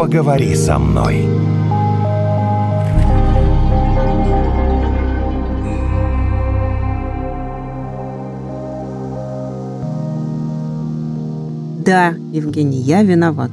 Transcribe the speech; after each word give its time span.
Поговори 0.00 0.54
со 0.54 0.78
мной. 0.78 1.28
Да, 11.84 12.14
Евгений, 12.32 12.78
я 12.78 13.02
виноват. 13.02 13.50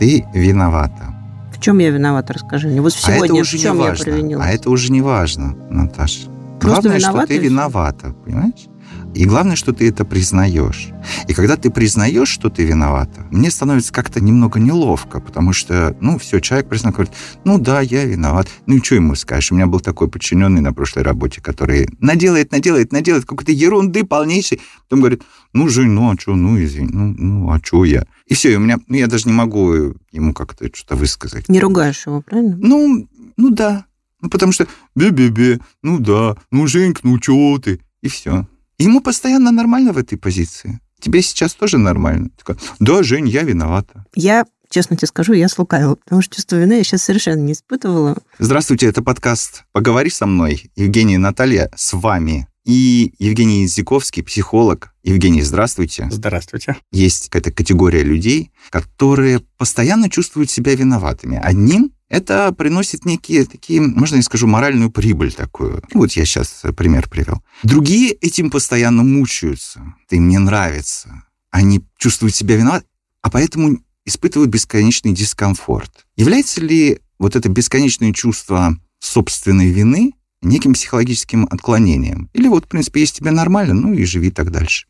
Ты 0.00 0.26
виновата. 0.34 1.14
В 1.52 1.60
чем 1.60 1.78
я 1.78 1.90
виновата, 1.90 2.32
расскажи 2.32 2.66
мне. 2.66 2.80
Вот 2.80 2.92
а 2.94 3.10
это 3.10 3.16
сегодня 3.16 3.40
уже 3.40 3.56
в 3.56 3.60
чем 3.60 3.76
не 3.76 3.82
я 3.84 3.88
важно. 3.90 4.04
провинилась? 4.04 4.46
А 4.46 4.50
это 4.50 4.70
уже 4.70 4.90
не 4.90 5.00
важно, 5.00 5.54
Наташа. 5.70 6.28
Просто 6.58 6.88
главное, 6.88 6.98
виновата 6.98 7.26
что 7.26 7.26
ты 7.28 7.38
виновата, 7.38 8.14
понимаешь? 8.24 8.66
И 9.14 9.24
главное, 9.24 9.56
что 9.56 9.72
ты 9.72 9.88
это 9.88 10.04
признаешь. 10.04 10.88
И 11.26 11.34
когда 11.34 11.56
ты 11.56 11.70
признаешь, 11.70 12.28
что 12.28 12.50
ты 12.50 12.64
виновата, 12.64 13.26
мне 13.30 13.50
становится 13.50 13.92
как-то 13.92 14.20
немного 14.20 14.60
неловко, 14.60 15.20
потому 15.20 15.52
что, 15.52 15.96
ну, 16.00 16.18
все, 16.18 16.40
человек 16.40 16.68
признал, 16.68 16.92
говорит, 16.92 17.12
ну 17.44 17.58
да, 17.58 17.80
я 17.80 18.04
виноват. 18.04 18.48
Ну 18.66 18.76
и 18.76 18.82
что 18.82 18.94
ему 18.94 19.14
скажешь? 19.14 19.50
У 19.50 19.54
меня 19.54 19.66
был 19.66 19.80
такой 19.80 20.08
подчиненный 20.08 20.60
на 20.60 20.72
прошлой 20.72 21.02
работе, 21.02 21.40
который 21.40 21.88
наделает, 21.98 22.52
наделает, 22.52 22.92
наделает 22.92 23.24
какой-то 23.24 23.52
ерунды 23.52 24.04
полнейшей. 24.04 24.60
Потом 24.84 25.00
говорит, 25.00 25.22
ну, 25.52 25.68
Жень, 25.68 25.90
ну, 25.90 26.10
а 26.10 26.16
что, 26.18 26.34
ну, 26.34 26.62
извини, 26.62 26.88
ну, 26.92 27.14
ну, 27.16 27.50
а 27.50 27.58
что 27.62 27.84
я? 27.84 28.06
И 28.26 28.34
все, 28.34 28.52
и 28.52 28.56
у 28.56 28.60
меня, 28.60 28.78
ну, 28.86 28.96
я 28.96 29.06
даже 29.06 29.26
не 29.26 29.32
могу 29.32 29.94
ему 30.12 30.32
как-то 30.34 30.68
что-то 30.72 30.96
высказать. 30.96 31.48
Не 31.48 31.60
ругаешь 31.60 32.06
его, 32.06 32.20
правильно? 32.20 32.56
Ну, 32.60 33.08
ну 33.36 33.50
да. 33.50 33.86
Ну, 34.20 34.30
потому 34.30 34.52
что 34.52 34.66
бе-бе-бе, 34.94 35.60
ну 35.82 35.98
да, 35.98 36.36
ну, 36.50 36.66
Женька, 36.66 37.00
ну 37.04 37.18
чего 37.18 37.58
ты? 37.58 37.80
И 38.02 38.08
все. 38.08 38.46
Ему 38.78 39.00
постоянно 39.00 39.50
нормально 39.50 39.92
в 39.92 39.98
этой 39.98 40.16
позиции. 40.16 40.78
Тебе 41.00 41.20
сейчас 41.20 41.54
тоже 41.54 41.78
нормально. 41.78 42.30
Такой, 42.36 42.56
да, 42.78 43.02
Жень, 43.02 43.28
я 43.28 43.42
виновата. 43.42 44.04
Я, 44.14 44.44
честно 44.70 44.96
тебе 44.96 45.08
скажу, 45.08 45.32
я 45.32 45.48
слукавила, 45.48 45.96
потому 45.96 46.22
что 46.22 46.36
чувство 46.36 46.56
вины 46.56 46.74
я 46.74 46.84
сейчас 46.84 47.02
совершенно 47.02 47.40
не 47.40 47.52
испытывала. 47.54 48.16
Здравствуйте, 48.38 48.86
это 48.86 49.02
подкаст 49.02 49.64
«Поговори 49.72 50.10
со 50.10 50.26
мной». 50.26 50.70
Евгений 50.76 51.14
и 51.14 51.18
Наталья 51.18 51.70
с 51.74 51.92
вами. 51.92 52.46
И 52.64 53.14
Евгений 53.18 53.66
Зиковский, 53.66 54.22
психолог. 54.22 54.94
Евгений, 55.02 55.42
здравствуйте. 55.42 56.06
Здравствуйте. 56.10 56.76
Есть 56.92 57.30
какая-то 57.30 57.50
категория 57.50 58.04
людей, 58.04 58.52
которые 58.70 59.40
постоянно 59.56 60.08
чувствуют 60.08 60.50
себя 60.50 60.74
виноватыми. 60.76 61.40
Одним 61.42 61.92
это 62.08 62.52
приносит 62.52 63.04
некие 63.04 63.44
такие, 63.44 63.80
можно 63.80 64.16
я 64.16 64.22
скажу, 64.22 64.46
моральную 64.46 64.90
прибыль 64.90 65.32
такую. 65.32 65.82
Вот 65.92 66.12
я 66.12 66.24
сейчас 66.24 66.62
пример 66.76 67.08
привел. 67.08 67.42
Другие 67.62 68.12
этим 68.12 68.50
постоянно 68.50 69.02
мучаются. 69.02 69.94
Им 70.10 70.28
не 70.28 70.38
нравится. 70.38 71.24
Они 71.50 71.84
чувствуют 71.98 72.34
себя 72.34 72.56
виноват, 72.56 72.84
а 73.22 73.30
поэтому 73.30 73.78
испытывают 74.04 74.50
бесконечный 74.50 75.12
дискомфорт. 75.12 76.06
Является 76.16 76.60
ли 76.60 77.00
вот 77.18 77.36
это 77.36 77.48
бесконечное 77.48 78.12
чувство 78.12 78.78
собственной 78.98 79.70
вины 79.70 80.12
неким 80.40 80.72
психологическим 80.72 81.46
отклонением? 81.50 82.30
Или 82.32 82.48
вот, 82.48 82.64
в 82.64 82.68
принципе, 82.68 83.00
если 83.00 83.16
тебе 83.16 83.30
нормально, 83.32 83.74
ну 83.74 83.92
и 83.92 84.04
живи 84.04 84.30
так 84.30 84.50
дальше. 84.50 84.86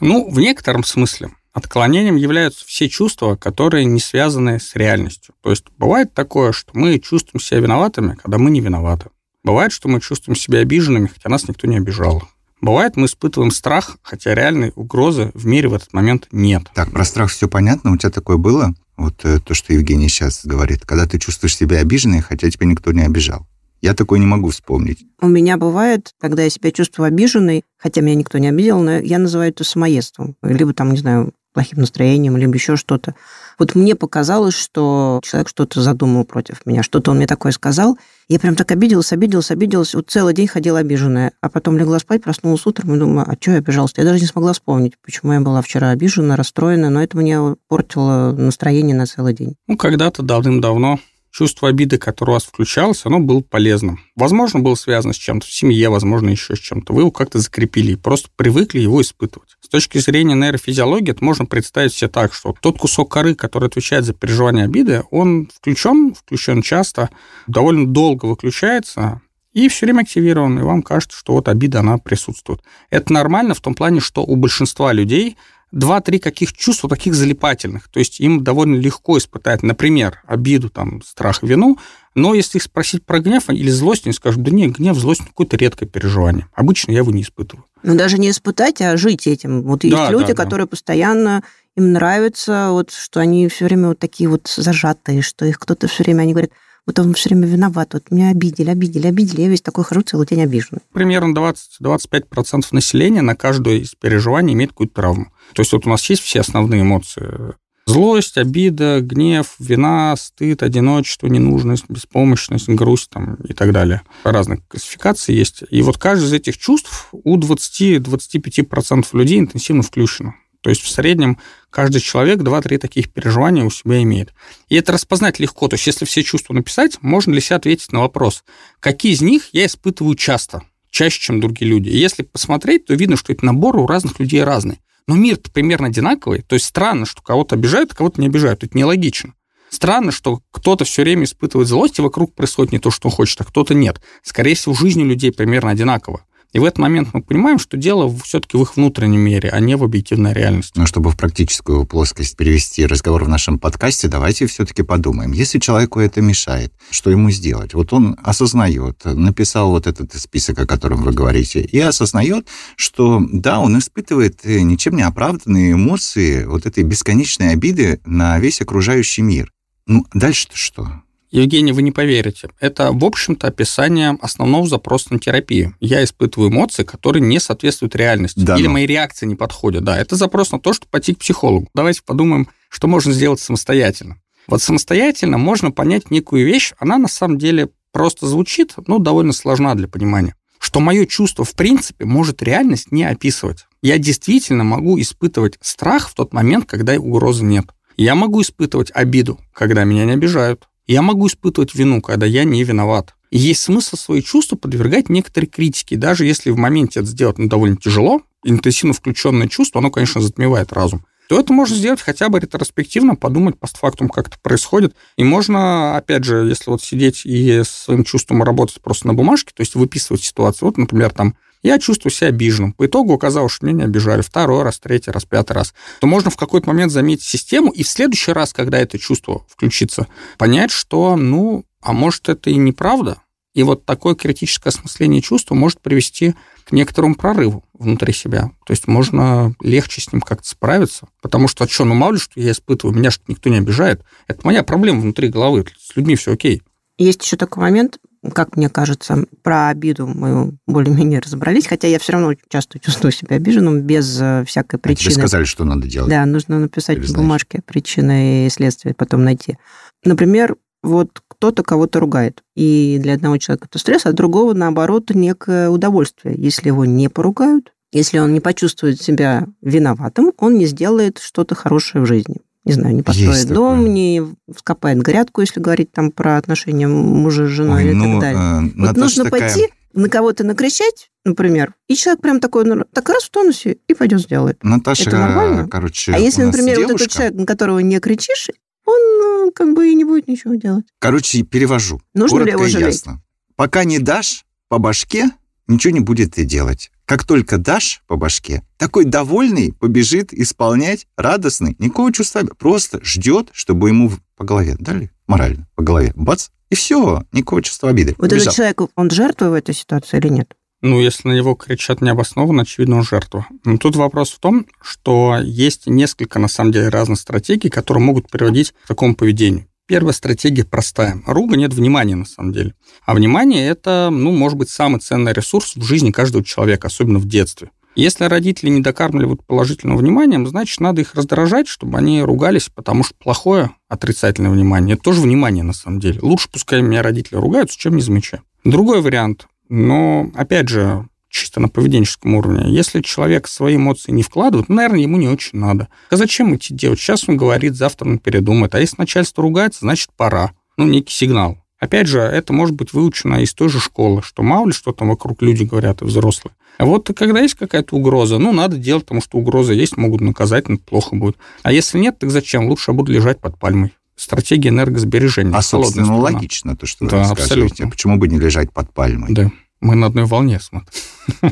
Ну, 0.00 0.28
в 0.28 0.40
некотором 0.40 0.82
смысле. 0.82 1.30
Отклонением 1.52 2.16
являются 2.16 2.64
все 2.64 2.88
чувства, 2.88 3.34
которые 3.34 3.84
не 3.84 4.00
связаны 4.00 4.60
с 4.60 4.76
реальностью. 4.76 5.34
То 5.42 5.50
есть 5.50 5.64
бывает 5.78 6.14
такое, 6.14 6.52
что 6.52 6.70
мы 6.74 6.98
чувствуем 6.98 7.40
себя 7.40 7.60
виноватыми, 7.60 8.14
когда 8.14 8.38
мы 8.38 8.50
не 8.50 8.60
виноваты. 8.60 9.10
Бывает, 9.42 9.72
что 9.72 9.88
мы 9.88 10.00
чувствуем 10.00 10.36
себя 10.36 10.60
обиженными, 10.60 11.08
хотя 11.08 11.28
нас 11.28 11.48
никто 11.48 11.66
не 11.66 11.76
обижал. 11.76 12.22
Бывает, 12.60 12.96
мы 12.96 13.06
испытываем 13.06 13.50
страх, 13.50 13.96
хотя 14.02 14.34
реальной 14.34 14.72
угрозы 14.76 15.30
в 15.34 15.46
мире 15.46 15.68
в 15.68 15.74
этот 15.74 15.92
момент 15.92 16.28
нет. 16.30 16.64
Так, 16.74 16.92
про 16.92 17.04
страх 17.04 17.30
все 17.30 17.48
понятно. 17.48 17.92
У 17.92 17.96
тебя 17.96 18.10
такое 18.10 18.36
было? 18.36 18.74
Вот 18.98 19.24
э, 19.24 19.38
то, 19.40 19.54
что 19.54 19.72
Евгений 19.72 20.08
сейчас 20.08 20.44
говорит. 20.44 20.84
Когда 20.84 21.06
ты 21.06 21.18
чувствуешь 21.18 21.56
себя 21.56 21.78
обиженной, 21.78 22.20
хотя 22.20 22.50
тебя 22.50 22.66
никто 22.66 22.92
не 22.92 23.02
обижал. 23.02 23.46
Я 23.80 23.94
такое 23.94 24.18
не 24.18 24.26
могу 24.26 24.50
вспомнить. 24.50 25.06
У 25.22 25.28
меня 25.28 25.56
бывает, 25.56 26.12
когда 26.20 26.42
я 26.42 26.50
себя 26.50 26.70
чувствую 26.70 27.06
обиженной, 27.06 27.64
хотя 27.78 28.02
меня 28.02 28.14
никто 28.14 28.36
не 28.36 28.48
обидел, 28.48 28.82
но 28.82 28.98
я 28.98 29.18
называю 29.18 29.50
это 29.50 29.64
самоедством. 29.64 30.36
Либо 30.42 30.74
там, 30.74 30.92
не 30.92 30.98
знаю, 30.98 31.32
плохим 31.52 31.78
настроением, 31.80 32.36
либо 32.36 32.54
еще 32.54 32.76
что-то. 32.76 33.14
Вот 33.58 33.74
мне 33.74 33.94
показалось, 33.94 34.54
что 34.54 35.20
человек 35.22 35.48
что-то 35.48 35.80
задумал 35.80 36.24
против 36.24 36.64
меня, 36.64 36.82
что-то 36.82 37.10
он 37.10 37.18
мне 37.18 37.26
такое 37.26 37.52
сказал. 37.52 37.98
Я 38.28 38.38
прям 38.38 38.54
так 38.54 38.70
обиделась, 38.70 39.12
обиделась, 39.12 39.50
обиделась. 39.50 39.94
Вот 39.94 40.08
целый 40.08 40.34
день 40.34 40.46
ходила 40.46 40.78
обиженная. 40.78 41.32
А 41.40 41.48
потом 41.48 41.76
легла 41.76 41.98
спать, 41.98 42.22
проснулась 42.22 42.64
утром 42.64 42.94
и 42.94 42.98
думаю, 42.98 43.26
а 43.28 43.34
что 43.40 43.52
я 43.52 43.58
обижалась? 43.58 43.92
Я 43.96 44.04
даже 44.04 44.20
не 44.20 44.26
смогла 44.26 44.52
вспомнить, 44.52 44.94
почему 45.04 45.32
я 45.32 45.40
была 45.40 45.62
вчера 45.62 45.90
обижена, 45.90 46.36
расстроена, 46.36 46.90
но 46.90 47.02
это 47.02 47.16
мне 47.16 47.38
портило 47.68 48.32
настроение 48.32 48.96
на 48.96 49.06
целый 49.06 49.34
день. 49.34 49.56
Ну, 49.66 49.76
когда-то 49.76 50.22
давным-давно 50.22 51.00
чувство 51.30 51.68
обиды, 51.68 51.98
которое 51.98 52.32
у 52.32 52.34
вас 52.34 52.44
включалось, 52.44 53.04
оно 53.04 53.20
было 53.20 53.40
полезным. 53.40 54.00
Возможно, 54.16 54.60
было 54.60 54.74
связано 54.74 55.12
с 55.12 55.16
чем-то 55.16 55.46
в 55.46 55.52
семье, 55.52 55.88
возможно, 55.88 56.28
еще 56.28 56.56
с 56.56 56.58
чем-то. 56.58 56.92
Вы 56.92 57.02
его 57.02 57.10
как-то 57.10 57.38
закрепили 57.38 57.92
и 57.92 57.96
просто 57.96 58.28
привыкли 58.36 58.80
его 58.80 59.00
испытывать. 59.00 59.50
Точки 59.70 59.98
зрения 59.98 60.34
нейрофизиологии, 60.34 61.12
это 61.12 61.24
можно 61.24 61.46
представить 61.46 61.94
себе 61.94 62.08
так, 62.08 62.34
что 62.34 62.54
тот 62.60 62.78
кусок 62.78 63.12
коры, 63.12 63.36
который 63.36 63.68
отвечает 63.68 64.04
за 64.04 64.12
переживание 64.12 64.64
обиды, 64.64 65.04
он 65.10 65.48
включен, 65.54 66.14
включен 66.14 66.62
часто, 66.62 67.08
довольно 67.46 67.86
долго 67.86 68.26
выключается, 68.26 69.20
и 69.52 69.68
все 69.68 69.86
время 69.86 70.02
активирован, 70.02 70.58
и 70.58 70.62
вам 70.62 70.82
кажется, 70.82 71.16
что 71.16 71.34
вот 71.34 71.48
обида, 71.48 71.80
она 71.80 71.98
присутствует. 71.98 72.62
Это 72.90 73.12
нормально 73.12 73.54
в 73.54 73.60
том 73.60 73.74
плане, 73.74 74.00
что 74.00 74.22
у 74.22 74.36
большинства 74.36 74.92
людей 74.92 75.36
два-три 75.72 76.18
каких 76.18 76.52
чувства 76.52 76.88
таких 76.88 77.14
залипательных. 77.14 77.88
То 77.88 78.00
есть 78.00 78.20
им 78.20 78.42
довольно 78.42 78.76
легко 78.76 79.18
испытать, 79.18 79.62
например, 79.62 80.20
обиду, 80.26 80.68
там, 80.68 81.02
страх, 81.02 81.42
вину, 81.42 81.78
но 82.14 82.34
если 82.34 82.58
их 82.58 82.64
спросить 82.64 83.04
про 83.04 83.20
гнев 83.20 83.48
или 83.50 83.70
злость, 83.70 84.06
они 84.06 84.12
скажут, 84.12 84.42
да 84.42 84.50
нет, 84.50 84.72
гнев, 84.72 84.96
злость, 84.96 85.22
какое-то 85.24 85.56
редкое 85.56 85.86
переживание. 85.86 86.48
Обычно 86.54 86.92
я 86.92 86.98
его 86.98 87.12
не 87.12 87.22
испытываю. 87.22 87.64
Ну, 87.82 87.96
даже 87.96 88.18
не 88.18 88.30
испытать, 88.30 88.80
а 88.80 88.96
жить 88.96 89.26
этим. 89.26 89.62
Вот 89.62 89.84
есть 89.84 89.96
Да, 89.96 90.10
люди, 90.10 90.28
да, 90.28 90.34
да. 90.34 90.44
которые 90.44 90.66
постоянно 90.66 91.42
им 91.76 91.92
нравится, 91.92 92.68
вот, 92.70 92.90
что 92.90 93.20
они 93.20 93.48
все 93.48 93.66
время 93.66 93.88
вот 93.88 93.98
такие 93.98 94.28
вот 94.28 94.48
зажатые, 94.48 95.22
что 95.22 95.44
их 95.44 95.58
кто-то 95.58 95.86
все 95.86 96.02
время, 96.02 96.22
они 96.22 96.32
говорят, 96.32 96.50
вот 96.86 96.98
он 96.98 97.14
все 97.14 97.28
время 97.28 97.46
виноват, 97.46 97.94
вот 97.94 98.10
меня 98.10 98.30
обидели, 98.30 98.70
обидели, 98.70 99.06
обидели, 99.06 99.42
я 99.42 99.48
весь 99.48 99.62
такой 99.62 99.84
хожу 99.84 100.02
целый 100.02 100.26
день 100.26 100.42
обиженный. 100.42 100.80
Примерно 100.92 101.32
20-25% 101.80 102.64
населения 102.72 103.22
на 103.22 103.36
каждое 103.36 103.76
из 103.76 103.94
переживаний 103.94 104.54
имеет 104.54 104.70
какую-то 104.70 104.94
травму. 104.94 105.26
То 105.54 105.60
есть 105.60 105.72
вот 105.72 105.86
у 105.86 105.90
нас 105.90 106.08
есть 106.10 106.22
все 106.22 106.40
основные 106.40 106.82
эмоции. 106.82 107.54
Злость, 107.92 108.38
обида, 108.38 109.00
гнев, 109.00 109.54
вина, 109.58 110.14
стыд, 110.16 110.62
одиночество, 110.62 111.26
ненужность, 111.26 111.84
беспомощность, 111.88 112.68
грусть 112.68 113.10
там, 113.10 113.34
и 113.36 113.52
так 113.52 113.72
далее. 113.72 114.02
Разных 114.24 114.66
классификаций 114.68 115.34
есть. 115.34 115.64
И 115.70 115.82
вот 115.82 115.98
каждый 115.98 116.26
из 116.26 116.32
этих 116.32 116.56
чувств 116.58 117.08
у 117.12 117.36
20-25% 117.36 119.06
людей 119.12 119.38
интенсивно 119.38 119.82
включено. 119.82 120.34
То 120.60 120.70
есть 120.70 120.82
в 120.82 120.88
среднем 120.88 121.38
каждый 121.70 122.00
человек 122.00 122.40
2-3 122.40 122.78
таких 122.78 123.12
переживания 123.12 123.64
у 123.64 123.70
себя 123.70 124.02
имеет. 124.02 124.34
И 124.68 124.76
это 124.76 124.92
распознать 124.92 125.38
легко. 125.38 125.68
То 125.68 125.74
есть 125.74 125.86
если 125.86 126.04
все 126.04 126.22
чувства 126.22 126.52
написать, 126.52 126.98
можно 127.00 127.32
для 127.32 127.40
себя 127.40 127.56
ответить 127.56 127.92
на 127.92 128.00
вопрос, 128.00 128.44
какие 128.78 129.12
из 129.12 129.22
них 129.22 129.48
я 129.52 129.66
испытываю 129.66 130.14
часто, 130.16 130.62
чаще, 130.90 131.20
чем 131.20 131.40
другие 131.40 131.70
люди. 131.70 131.88
И 131.88 131.96
если 131.96 132.22
посмотреть, 132.22 132.86
то 132.86 132.94
видно, 132.94 133.16
что 133.16 133.32
эти 133.32 133.44
наборы 133.44 133.80
у 133.80 133.86
разных 133.86 134.20
людей 134.20 134.44
разные. 134.44 134.78
Но 135.06 135.16
мир-то 135.16 135.50
примерно 135.50 135.88
одинаковый. 135.88 136.42
То 136.42 136.54
есть 136.54 136.66
странно, 136.66 137.06
что 137.06 137.22
кого-то 137.22 137.56
обижают, 137.56 137.92
а 137.92 137.96
кого-то 137.96 138.20
не 138.20 138.26
обижают. 138.26 138.64
Это 138.64 138.76
нелогично. 138.76 139.34
Странно, 139.70 140.10
что 140.10 140.40
кто-то 140.50 140.84
все 140.84 141.02
время 141.02 141.24
испытывает 141.24 141.68
злость, 141.68 141.98
и 141.98 142.02
вокруг 142.02 142.34
происходит 142.34 142.72
не 142.72 142.78
то, 142.80 142.90
что 142.90 143.08
он 143.08 143.14
хочет, 143.14 143.40
а 143.40 143.44
кто-то 143.44 143.72
нет. 143.72 144.00
Скорее 144.22 144.54
всего, 144.54 144.74
жизнь 144.74 145.02
у 145.02 145.06
людей 145.06 145.32
примерно 145.32 145.70
одинакова. 145.70 146.24
И 146.52 146.58
в 146.58 146.64
этот 146.64 146.78
момент 146.78 147.10
мы 147.12 147.22
понимаем, 147.22 147.58
что 147.60 147.76
дело 147.76 148.12
все-таки 148.24 148.56
в 148.56 148.62
их 148.62 148.76
внутреннем 148.76 149.20
мире, 149.20 149.50
а 149.50 149.60
не 149.60 149.76
в 149.76 149.84
объективной 149.84 150.32
реальности. 150.32 150.72
Но 150.76 150.86
чтобы 150.86 151.10
в 151.10 151.16
практическую 151.16 151.86
плоскость 151.86 152.36
перевести 152.36 152.86
разговор 152.86 153.24
в 153.24 153.28
нашем 153.28 153.58
подкасте, 153.58 154.08
давайте 154.08 154.46
все-таки 154.46 154.82
подумаем. 154.82 155.32
Если 155.32 155.60
человеку 155.60 156.00
это 156.00 156.20
мешает, 156.20 156.72
что 156.90 157.10
ему 157.10 157.30
сделать? 157.30 157.74
Вот 157.74 157.92
он 157.92 158.16
осознает, 158.22 159.04
написал 159.04 159.70
вот 159.70 159.86
этот 159.86 160.12
список, 160.14 160.58
о 160.58 160.66
котором 160.66 161.02
вы 161.02 161.12
говорите, 161.12 161.60
и 161.60 161.78
осознает, 161.78 162.48
что 162.74 163.22
да, 163.32 163.60
он 163.60 163.78
испытывает 163.78 164.40
э, 164.44 164.60
ничем 164.62 164.96
не 164.96 165.02
оправданные 165.02 165.72
эмоции 165.72 166.44
вот 166.44 166.66
этой 166.66 166.82
бесконечной 166.82 167.52
обиды 167.52 168.00
на 168.04 168.40
весь 168.40 168.60
окружающий 168.60 169.22
мир. 169.22 169.52
Ну, 169.86 170.04
дальше-то 170.14 170.56
что? 170.56 171.02
Евгений, 171.30 171.72
вы 171.72 171.82
не 171.82 171.92
поверите. 171.92 172.50
Это, 172.58 172.90
в 172.92 173.04
общем-то, 173.04 173.46
описание 173.46 174.18
основного 174.20 174.66
запроса 174.66 175.12
на 175.12 175.20
терапию. 175.20 175.76
Я 175.80 176.02
испытываю 176.02 176.50
эмоции, 176.50 176.82
которые 176.82 177.22
не 177.22 177.38
соответствуют 177.38 177.94
реальности. 177.94 178.40
Да 178.40 178.56
или 178.56 178.66
ну. 178.66 178.72
мои 178.72 178.86
реакции 178.86 179.26
не 179.26 179.36
подходят. 179.36 179.84
Да, 179.84 179.96
это 179.96 180.16
запрос 180.16 180.50
на 180.50 180.58
то, 180.58 180.72
чтобы 180.72 180.90
пойти 180.90 181.14
к 181.14 181.18
психологу. 181.18 181.68
Давайте 181.72 182.02
подумаем, 182.04 182.48
что 182.68 182.88
можно 182.88 183.12
сделать 183.12 183.40
самостоятельно. 183.40 184.16
Вот 184.48 184.60
самостоятельно 184.60 185.38
можно 185.38 185.70
понять 185.70 186.10
некую 186.10 186.44
вещь, 186.44 186.72
она 186.78 186.98
на 186.98 187.06
самом 187.06 187.38
деле 187.38 187.68
просто 187.92 188.26
звучит, 188.26 188.74
но 188.86 188.98
довольно 188.98 189.32
сложна 189.32 189.74
для 189.76 189.86
понимания. 189.86 190.34
Что 190.58 190.80
мое 190.80 191.06
чувство, 191.06 191.44
в 191.44 191.54
принципе, 191.54 192.04
может 192.04 192.42
реальность 192.42 192.90
не 192.90 193.04
описывать. 193.04 193.66
Я 193.82 193.98
действительно 193.98 194.64
могу 194.64 195.00
испытывать 195.00 195.54
страх 195.60 196.10
в 196.10 196.14
тот 196.14 196.32
момент, 196.32 196.66
когда 196.66 196.94
угрозы 196.94 197.44
нет. 197.44 197.66
Я 197.96 198.14
могу 198.14 198.42
испытывать 198.42 198.90
обиду, 198.92 199.38
когда 199.52 199.84
меня 199.84 200.04
не 200.04 200.12
обижают. 200.12 200.68
Я 200.90 201.02
могу 201.02 201.28
испытывать 201.28 201.72
вину, 201.76 202.02
когда 202.02 202.26
я 202.26 202.42
не 202.42 202.64
виноват. 202.64 203.14
И 203.30 203.38
есть 203.38 203.62
смысл 203.62 203.94
свои 203.94 204.22
чувства 204.22 204.56
подвергать 204.56 205.08
некоторой 205.08 205.46
критике, 205.46 205.96
даже 205.96 206.26
если 206.26 206.50
в 206.50 206.58
моменте 206.58 206.98
это 206.98 207.08
сделать 207.08 207.38
ну, 207.38 207.46
довольно 207.46 207.76
тяжело, 207.76 208.22
интенсивно 208.42 208.92
включенное 208.92 209.46
чувство, 209.46 209.78
оно, 209.78 209.92
конечно, 209.92 210.20
затмевает 210.20 210.72
разум 210.72 211.04
то 211.28 211.38
это 211.38 211.52
можно 211.52 211.76
сделать 211.76 212.00
хотя 212.00 212.28
бы 212.28 212.40
ретроспективно, 212.40 213.14
подумать 213.14 213.56
постфактум, 213.56 214.08
как 214.08 214.26
это 214.26 214.36
происходит. 214.42 214.96
И 215.16 215.22
можно, 215.22 215.96
опять 215.96 216.24
же, 216.24 216.48
если 216.48 216.68
вот 216.70 216.82
сидеть 216.82 217.24
и 217.24 217.62
с 217.62 217.68
своим 217.68 218.02
чувством 218.02 218.42
работать 218.42 218.80
просто 218.80 219.06
на 219.06 219.14
бумажке, 219.14 219.52
то 219.54 219.60
есть 219.60 219.76
выписывать 219.76 220.24
ситуацию. 220.24 220.66
Вот, 220.66 220.76
например, 220.76 221.10
там, 221.10 221.36
я 221.62 221.78
чувствую 221.78 222.12
себя 222.12 222.28
обиженным. 222.28 222.72
По 222.72 222.86
итогу 222.86 223.14
оказалось, 223.14 223.52
что 223.52 223.66
меня 223.66 223.78
не 223.78 223.84
обижали 223.84 224.22
второй 224.22 224.62
раз, 224.62 224.78
третий 224.78 225.10
раз, 225.10 225.24
пятый 225.24 225.52
раз. 225.52 225.74
То 226.00 226.06
можно 226.06 226.30
в 226.30 226.36
какой-то 226.36 226.68
момент 226.68 226.92
заметить 226.92 227.24
систему 227.24 227.70
и 227.70 227.82
в 227.82 227.88
следующий 227.88 228.32
раз, 228.32 228.52
когда 228.52 228.78
это 228.78 228.98
чувство 228.98 229.44
включится, 229.48 230.06
понять, 230.38 230.70
что, 230.70 231.16
ну, 231.16 231.64
а 231.80 231.92
может, 231.92 232.28
это 232.28 232.50
и 232.50 232.56
неправда, 232.56 233.22
и 233.52 233.62
вот 233.62 233.84
такое 233.84 234.14
критическое 234.14 234.68
осмысление 234.70 235.20
чувства 235.20 235.54
может 235.54 235.80
привести 235.80 236.34
к 236.64 236.72
некоторому 236.72 237.16
прорыву 237.16 237.64
внутри 237.74 238.12
себя. 238.12 238.52
То 238.64 238.72
есть 238.72 238.86
можно 238.86 239.54
легче 239.60 240.00
с 240.00 240.12
ним 240.12 240.22
как-то 240.22 240.48
справиться. 240.48 241.08
Потому 241.20 241.48
что, 241.48 241.64
а 241.64 241.68
что, 241.68 241.84
ну 241.84 241.94
мало 241.94 242.12
ли, 242.12 242.18
что 242.18 242.38
я 242.38 242.52
испытываю, 242.52 242.96
меня 242.96 243.10
что 243.10 243.24
никто 243.26 243.50
не 243.50 243.58
обижает. 243.58 244.04
Это 244.28 244.40
моя 244.44 244.62
проблема 244.62 245.00
внутри 245.00 245.28
головы. 245.28 245.66
С 245.78 245.96
людьми 245.96 246.14
все 246.14 246.32
окей. 246.32 246.62
Есть 246.96 247.24
еще 247.24 247.36
такой 247.36 247.62
момент, 247.62 247.98
как 248.34 248.56
мне 248.56 248.68
кажется, 248.68 249.24
про 249.42 249.68
обиду 249.68 250.06
мы 250.06 250.52
более-менее 250.66 251.20
разобрались, 251.20 251.66
хотя 251.66 251.88
я 251.88 251.98
все 251.98 252.12
равно 252.12 252.34
часто 252.48 252.78
чувствую 252.78 253.12
себя 253.12 253.36
обиженным 253.36 253.82
без 253.82 254.20
э, 254.20 254.44
всякой 254.46 254.78
причины. 254.78 255.08
А 255.08 255.12
тебе 255.12 255.22
сказали, 255.22 255.44
что 255.44 255.64
надо 255.64 255.86
делать. 255.86 256.10
Да, 256.10 256.26
нужно 256.26 256.58
написать 256.58 256.98
в 256.98 257.14
бумажке 257.14 257.60
причины 257.64 258.46
и 258.46 258.50
следствия, 258.50 258.94
потом 258.94 259.24
найти. 259.24 259.56
Например, 260.04 260.56
вот 260.82 261.22
кто-то 261.28 261.62
кого-то 261.62 262.00
ругает. 262.00 262.42
И 262.54 262.98
для 263.00 263.14
одного 263.14 263.38
человека 263.38 263.68
это 263.70 263.78
стресс, 263.78 264.06
а 264.06 264.12
другого, 264.12 264.54
наоборот, 264.54 265.10
некое 265.10 265.70
удовольствие. 265.70 266.34
Если 266.38 266.68
его 266.68 266.84
не 266.84 267.08
поругают, 267.08 267.72
если 267.92 268.18
он 268.18 268.32
не 268.32 268.40
почувствует 268.40 269.00
себя 269.00 269.46
виноватым, 269.62 270.32
он 270.38 270.58
не 270.58 270.66
сделает 270.66 271.18
что-то 271.18 271.54
хорошее 271.54 272.04
в 272.04 272.06
жизни. 272.06 272.36
Не 272.64 272.72
знаю, 272.74 272.94
не 272.94 273.02
построит 273.02 273.48
дом, 273.48 273.78
такое. 273.78 273.88
не 273.88 274.22
вскопает 274.54 274.98
грядку, 274.98 275.40
если 275.40 275.60
говорить 275.60 275.92
там 275.92 276.10
про 276.10 276.36
отношения 276.36 276.86
мужа 276.88 277.46
с 277.46 277.48
женой 277.48 277.84
Ой, 277.84 277.90
и 277.90 277.94
ну, 277.94 278.20
так 278.20 278.20
далее. 278.20 278.72
Э, 278.76 278.86
вот 278.86 278.96
нужно 278.96 279.24
такая... 279.24 279.40
пойти 279.40 279.68
на 279.94 280.08
кого-то 280.08 280.44
накричать, 280.44 281.10
например, 281.24 281.74
и 281.88 281.96
человек 281.96 282.20
прям 282.20 282.38
такой, 282.38 282.64
ну, 282.64 282.84
так 282.92 283.08
раз 283.08 283.24
в 283.24 283.30
тонусе 283.30 283.78
и 283.88 283.94
пойдет 283.94 284.20
сделает. 284.20 284.62
Наташа, 284.62 285.04
Это 285.08 285.18
нормально? 285.18 285.68
короче, 285.68 286.12
А 286.12 286.18
если, 286.18 286.44
например, 286.44 286.76
девушка... 286.76 286.92
вот 286.92 287.00
этот 287.00 287.12
человек, 287.12 287.34
на 287.34 287.46
которого 287.46 287.78
не 287.80 287.98
кричишь, 287.98 288.50
он 288.84 289.48
э, 289.48 289.50
как 289.52 289.74
бы 289.74 289.88
и 289.88 289.94
не 289.94 290.04
будет 290.04 290.28
ничего 290.28 290.54
делать. 290.54 290.84
Короче, 290.98 291.42
перевожу. 291.42 292.00
Нужно 292.14 292.38
Коротко 292.38 292.56
ли 292.56 292.62
его 292.62 292.68
жалеть? 292.68 292.94
ясно. 292.94 293.22
Пока 293.56 293.84
не 293.84 293.98
дашь 293.98 294.44
по 294.68 294.78
башке, 294.78 295.30
ничего 295.66 295.92
не 295.92 296.00
будет 296.00 296.38
и 296.38 296.44
делать. 296.44 296.90
Как 297.10 297.24
только 297.24 297.58
дашь 297.58 298.02
по 298.06 298.14
башке, 298.14 298.62
такой 298.76 299.04
довольный 299.04 299.72
побежит 299.72 300.32
исполнять, 300.32 301.08
радостный, 301.16 301.74
никакого 301.80 302.12
чувства, 302.12 302.42
просто 302.56 303.00
ждет, 303.02 303.48
чтобы 303.52 303.88
ему 303.88 304.12
по 304.36 304.44
голове 304.44 304.76
дали, 304.78 305.10
морально, 305.26 305.66
по 305.74 305.82
голове, 305.82 306.12
бац, 306.14 306.50
и 306.68 306.76
все, 306.76 307.24
никакого 307.32 307.62
чувства 307.62 307.88
обиды. 307.88 308.14
Вот 308.16 308.30
Побежал. 308.30 308.42
этот 308.42 308.54
человек, 308.54 308.82
он 308.94 309.10
жертва 309.10 309.46
в 309.46 309.54
этой 309.54 309.74
ситуации 309.74 310.18
или 310.18 310.28
нет? 310.28 310.54
Ну, 310.82 311.00
если 311.00 311.26
на 311.26 311.32
него 311.32 311.56
кричат 311.56 312.00
необоснованно, 312.00 312.62
очевидно, 312.62 312.98
он 312.98 313.02
жертва. 313.02 313.44
Но 313.64 313.76
тут 313.76 313.96
вопрос 313.96 314.30
в 314.30 314.38
том, 314.38 314.66
что 314.80 315.36
есть 315.42 315.88
несколько, 315.88 316.38
на 316.38 316.46
самом 316.46 316.70
деле, 316.70 316.90
разных 316.90 317.18
стратегий, 317.18 317.70
которые 317.70 318.04
могут 318.04 318.30
приводить 318.30 318.72
к 318.84 318.86
такому 318.86 319.16
поведению. 319.16 319.66
Первая 319.90 320.12
стратегия 320.12 320.64
простая. 320.64 321.20
Руга 321.26 321.56
нет 321.56 321.74
внимания, 321.74 322.14
на 322.14 322.24
самом 322.24 322.52
деле. 322.52 322.74
А 323.04 323.12
внимание– 323.12 323.66
это, 323.70 324.10
ну, 324.12 324.30
может 324.30 324.56
быть, 324.56 324.70
самый 324.70 325.00
ценный 325.00 325.32
ресурс 325.32 325.74
в 325.74 325.82
жизни 325.82 326.12
каждого 326.12 326.44
человека, 326.44 326.86
особенно 326.86 327.18
в 327.18 327.24
детстве. 327.24 327.72
Если 327.96 328.22
родители 328.22 328.70
не 328.70 328.82
докармливают 328.82 329.44
положительным 329.44 329.96
вниманием, 329.96 330.46
значит, 330.46 330.78
надо 330.78 331.00
их 331.00 331.16
раздражать, 331.16 331.66
чтобы 331.66 331.98
они 331.98 332.22
ругались, 332.22 332.70
потому 332.72 333.02
что 333.02 333.16
плохое 333.18 333.72
отрицательное 333.88 334.52
внимание– 334.52 334.94
это 334.94 335.02
тоже 335.02 335.22
внимание, 335.22 335.64
на 335.64 335.72
самом 335.72 335.98
деле. 335.98 336.20
Лучше 336.22 336.48
пускай 336.52 336.82
меня 336.82 337.02
родители 337.02 337.34
ругаются, 337.34 337.76
чем 337.76 337.96
не 337.96 338.02
замечают. 338.02 338.44
Другой 338.62 339.00
вариант 339.00 339.48
но, 339.70 340.32
опять 340.34 340.68
же, 340.68 341.06
чисто 341.30 341.60
на 341.60 341.68
поведенческом 341.68 342.34
уровне. 342.34 342.72
Если 342.74 343.00
человек 343.00 343.48
свои 343.48 343.76
эмоции 343.76 344.12
не 344.12 344.22
вкладывает, 344.22 344.68
ну, 344.68 344.74
наверное, 344.74 345.00
ему 345.00 345.16
не 345.16 345.28
очень 345.28 345.58
надо. 345.58 345.88
А 346.10 346.16
зачем 346.16 346.54
идти 346.54 346.74
делать? 346.74 346.98
Сейчас 346.98 347.28
он 347.28 347.36
говорит, 347.36 347.76
завтра 347.76 348.08
он 348.08 348.18
передумает. 348.18 348.74
А 348.74 348.80
если 348.80 348.96
начальство 348.98 349.42
ругается, 349.42 349.80
значит, 349.80 350.10
пора. 350.16 350.52
Ну, 350.76 350.86
некий 350.86 351.14
сигнал. 351.14 351.58
Опять 351.78 352.08
же, 352.08 352.20
это 352.20 352.52
может 352.52 352.74
быть 352.74 352.92
выучено 352.92 353.42
из 353.42 353.54
той 353.54 353.70
же 353.70 353.80
школы, 353.80 354.20
что 354.22 354.42
мало 354.42 354.66
ли 354.66 354.72
что 354.72 354.92
там 354.92 355.08
вокруг 355.08 355.40
люди 355.40 355.64
говорят 355.64 356.02
и 356.02 356.04
взрослые. 356.04 356.54
А 356.76 356.84
вот 356.84 357.10
когда 357.16 357.40
есть 357.40 357.54
какая-то 357.54 357.96
угроза, 357.96 358.38
ну, 358.38 358.52
надо 358.52 358.76
делать, 358.76 359.04
потому 359.04 359.22
что 359.22 359.38
угроза 359.38 359.72
есть, 359.72 359.96
могут 359.96 360.20
наказать, 360.20 360.68
но 360.68 360.76
плохо 360.76 361.16
будет. 361.16 361.36
А 361.62 361.72
если 361.72 361.98
нет, 361.98 362.18
так 362.18 362.30
зачем? 362.30 362.66
Лучше 362.66 362.92
буду 362.92 363.12
лежать 363.12 363.40
под 363.40 363.58
пальмой 363.58 363.92
стратегия 364.16 364.68
энергосбережения. 364.68 365.56
А, 365.56 365.62
собственно, 365.62 366.04
страна. 366.04 366.22
логично 366.22 366.76
то, 366.76 366.86
что 366.86 367.04
вы 367.04 367.10
да, 367.10 367.30
Абсолютно. 367.30 367.88
Почему 367.88 368.18
бы 368.18 368.28
не 368.28 368.38
лежать 368.38 368.70
под 368.70 368.92
пальмой? 368.92 369.32
Да. 369.32 369.50
Мы 369.80 369.94
на 369.94 370.06
одной 370.06 370.26
волне 370.26 370.60
смотрим. 370.60 370.92